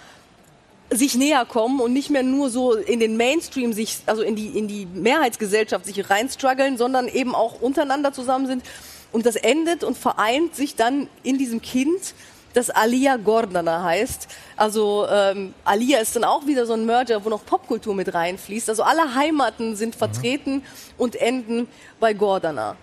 sich 0.92 1.14
näher 1.14 1.44
kommen 1.44 1.80
und 1.80 1.92
nicht 1.92 2.10
mehr 2.10 2.22
nur 2.22 2.50
so 2.50 2.74
in 2.74 3.00
den 3.00 3.16
Mainstream 3.16 3.72
sich, 3.72 3.98
also 4.06 4.22
in 4.22 4.36
die, 4.36 4.58
in 4.58 4.68
die 4.68 4.86
Mehrheitsgesellschaft 4.86 5.86
sich 5.86 6.08
reinstruggeln, 6.10 6.76
sondern 6.76 7.08
eben 7.08 7.34
auch 7.34 7.60
untereinander 7.60 8.12
zusammen 8.12 8.46
sind. 8.46 8.62
Und 9.10 9.26
das 9.26 9.36
endet 9.36 9.84
und 9.84 9.98
vereint 9.98 10.54
sich 10.54 10.74
dann 10.74 11.08
in 11.22 11.38
diesem 11.38 11.60
Kind, 11.60 12.14
das 12.54 12.70
Alia 12.70 13.16
Gordana 13.16 13.82
heißt. 13.82 14.28
Also 14.56 15.06
ähm, 15.10 15.54
Alia 15.64 15.98
ist 15.98 16.16
dann 16.16 16.24
auch 16.24 16.46
wieder 16.46 16.66
so 16.66 16.74
ein 16.74 16.84
Merger, 16.84 17.24
wo 17.24 17.28
noch 17.28 17.44
Popkultur 17.44 17.94
mit 17.94 18.12
reinfließt. 18.12 18.68
Also 18.68 18.82
alle 18.82 19.14
Heimaten 19.14 19.76
sind 19.76 19.94
vertreten 19.94 20.56
mhm. 20.56 20.62
und 20.98 21.16
enden 21.16 21.68
bei 22.00 22.12
Gordana. 22.12 22.76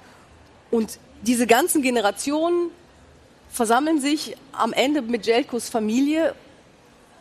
Und 0.71 0.99
diese 1.21 1.47
ganzen 1.47 1.81
Generationen 1.81 2.71
versammeln 3.49 3.99
sich 3.99 4.35
am 4.51 4.73
Ende 4.73 5.01
mit 5.01 5.25
Jelkos 5.25 5.69
Familie 5.69 6.33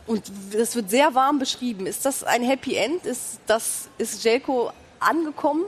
und 0.08 0.32
das 0.52 0.74
wird 0.74 0.90
sehr 0.90 1.14
warm 1.14 1.38
beschrieben. 1.38 1.86
Ist 1.86 2.04
das 2.04 2.24
ein 2.24 2.42
Happy 2.42 2.74
End? 2.74 3.04
Ist, 3.04 3.38
das, 3.46 3.88
ist 3.98 4.24
Jelko 4.24 4.72
angekommen, 4.98 5.64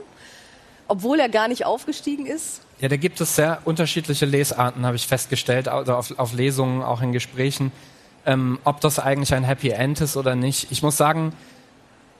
obwohl 0.87 1.19
er 1.19 1.29
gar 1.29 1.47
nicht 1.47 1.65
aufgestiegen 1.65 2.25
ist? 2.25 2.61
Ja, 2.79 2.89
da 2.89 2.97
gibt 2.97 3.21
es 3.21 3.35
sehr 3.35 3.61
unterschiedliche 3.65 4.25
Lesarten, 4.25 4.85
habe 4.85 4.95
ich 4.95 5.07
festgestellt, 5.07 5.67
also 5.67 5.93
auf, 5.93 6.17
auf 6.17 6.33
Lesungen, 6.33 6.81
auch 6.81 7.01
in 7.01 7.11
Gesprächen, 7.11 7.71
ähm, 8.25 8.59
ob 8.63 8.81
das 8.81 8.97
eigentlich 8.97 9.33
ein 9.35 9.43
Happy 9.43 9.69
End 9.69 10.01
ist 10.01 10.17
oder 10.17 10.35
nicht. 10.35 10.71
Ich 10.71 10.81
muss 10.81 10.97
sagen, 10.97 11.33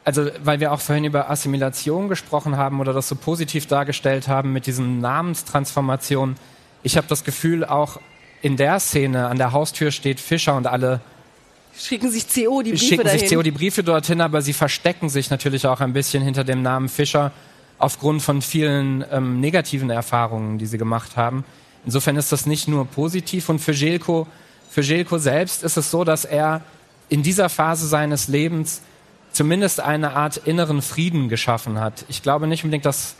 also 0.04 0.30
weil 0.44 0.60
wir 0.60 0.72
auch 0.72 0.80
vorhin 0.80 1.04
über 1.04 1.30
Assimilation 1.30 2.10
gesprochen 2.10 2.58
haben 2.58 2.80
oder 2.80 2.94
das 2.94 3.08
so 3.08 3.16
positiv 3.16 3.66
dargestellt 3.66 4.28
haben 4.28 4.54
mit 4.54 4.68
diesen 4.68 5.00
Namenstransformationen, 5.00 6.36
ich 6.84 6.98
habe 6.98 7.08
das 7.08 7.24
Gefühl, 7.24 7.66
auch 7.66 8.00
in 8.42 8.58
der 8.58 8.80
Szene 8.80 9.28
an 9.28 9.38
der 9.38 9.52
Haustür 9.52 9.92
steht 9.92 10.20
Fischer 10.20 10.56
und 10.56 10.68
alle 10.68 11.02
schicken 11.78 12.12
sich 12.12 12.26
CO 12.28 12.62
die 12.62 12.72
Briefe 12.72 12.86
schicken 12.86 13.04
dahin. 13.06 13.20
sich 13.20 13.30
CO 13.30 13.42
die 13.42 13.52
Briefe 13.52 13.84
dorthin, 13.84 14.22
aber 14.22 14.42
sie 14.42 14.54
verstecken 14.54 15.10
sich 15.10 15.30
natürlich 15.30 15.66
auch 15.68 15.80
ein 15.80 15.94
bisschen 15.94 16.24
hinter 16.24 16.44
dem 16.44 16.62
Namen 16.62 16.90
Fischer 16.90 17.32
aufgrund 17.78 18.22
von 18.22 18.42
vielen 18.42 19.04
ähm, 19.12 19.40
negativen 19.40 19.90
Erfahrungen, 19.90 20.58
die 20.58 20.66
sie 20.66 20.78
gemacht 20.78 21.18
haben. 21.18 21.44
Insofern 21.86 22.16
ist 22.16 22.32
das 22.32 22.46
nicht 22.46 22.68
nur 22.68 22.86
positiv 22.86 23.50
und 23.50 23.60
für 23.60 23.72
Jelko, 23.72 24.28
für 24.70 24.82
Jelko 24.82 25.18
selbst 25.18 25.64
ist 25.64 25.78
es 25.78 25.90
so, 25.90 26.04
dass 26.04 26.26
er 26.26 26.62
in 27.10 27.24
dieser 27.24 27.50
Phase 27.50 27.88
seines 27.88 28.28
Lebens 28.28 28.82
zumindest 29.32 29.80
eine 29.80 30.14
Art 30.14 30.38
inneren 30.38 30.82
Frieden 30.82 31.28
geschaffen 31.28 31.80
hat. 31.80 32.06
Ich 32.08 32.22
glaube 32.22 32.48
nicht 32.48 32.64
unbedingt, 32.64 32.86
dass 32.86 33.16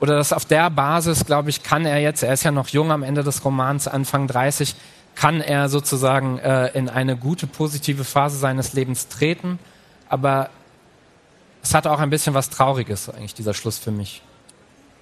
oder 0.00 0.16
dass 0.16 0.32
auf 0.32 0.46
der 0.46 0.70
Basis, 0.70 1.26
glaube 1.26 1.50
ich, 1.50 1.62
kann 1.62 1.84
er 1.84 1.98
jetzt, 1.98 2.22
er 2.22 2.32
ist 2.32 2.42
ja 2.42 2.50
noch 2.50 2.68
jung 2.68 2.90
am 2.90 3.02
Ende 3.02 3.22
des 3.22 3.44
Romans, 3.44 3.86
Anfang 3.86 4.26
30, 4.26 4.74
kann 5.20 5.42
er 5.42 5.68
sozusagen 5.68 6.38
äh, 6.38 6.68
in 6.68 6.88
eine 6.88 7.14
gute, 7.14 7.46
positive 7.46 8.04
Phase 8.04 8.38
seines 8.38 8.72
Lebens 8.72 9.08
treten. 9.08 9.58
Aber 10.08 10.48
es 11.62 11.74
hat 11.74 11.86
auch 11.86 12.00
ein 12.00 12.08
bisschen 12.08 12.32
was 12.32 12.48
Trauriges, 12.48 13.10
eigentlich, 13.10 13.34
dieser 13.34 13.52
Schluss 13.52 13.76
für 13.76 13.90
mich. 13.90 14.22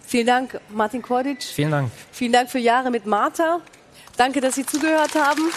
Vielen 0.04 0.26
Dank, 0.26 0.61
Martin 0.70 1.02
Kordic. 1.02 1.44
Vielen 1.44 1.70
Dank. 1.70 1.92
Vielen 2.11 2.33
Dank 2.33 2.50
für 2.50 2.59
Jahre 2.59 2.90
mit 2.90 3.07
Martha. 3.07 3.61
Danke, 4.16 4.40
dass 4.40 4.57
Sie 4.57 4.66
zugehört 4.66 5.14
haben. 5.14 5.52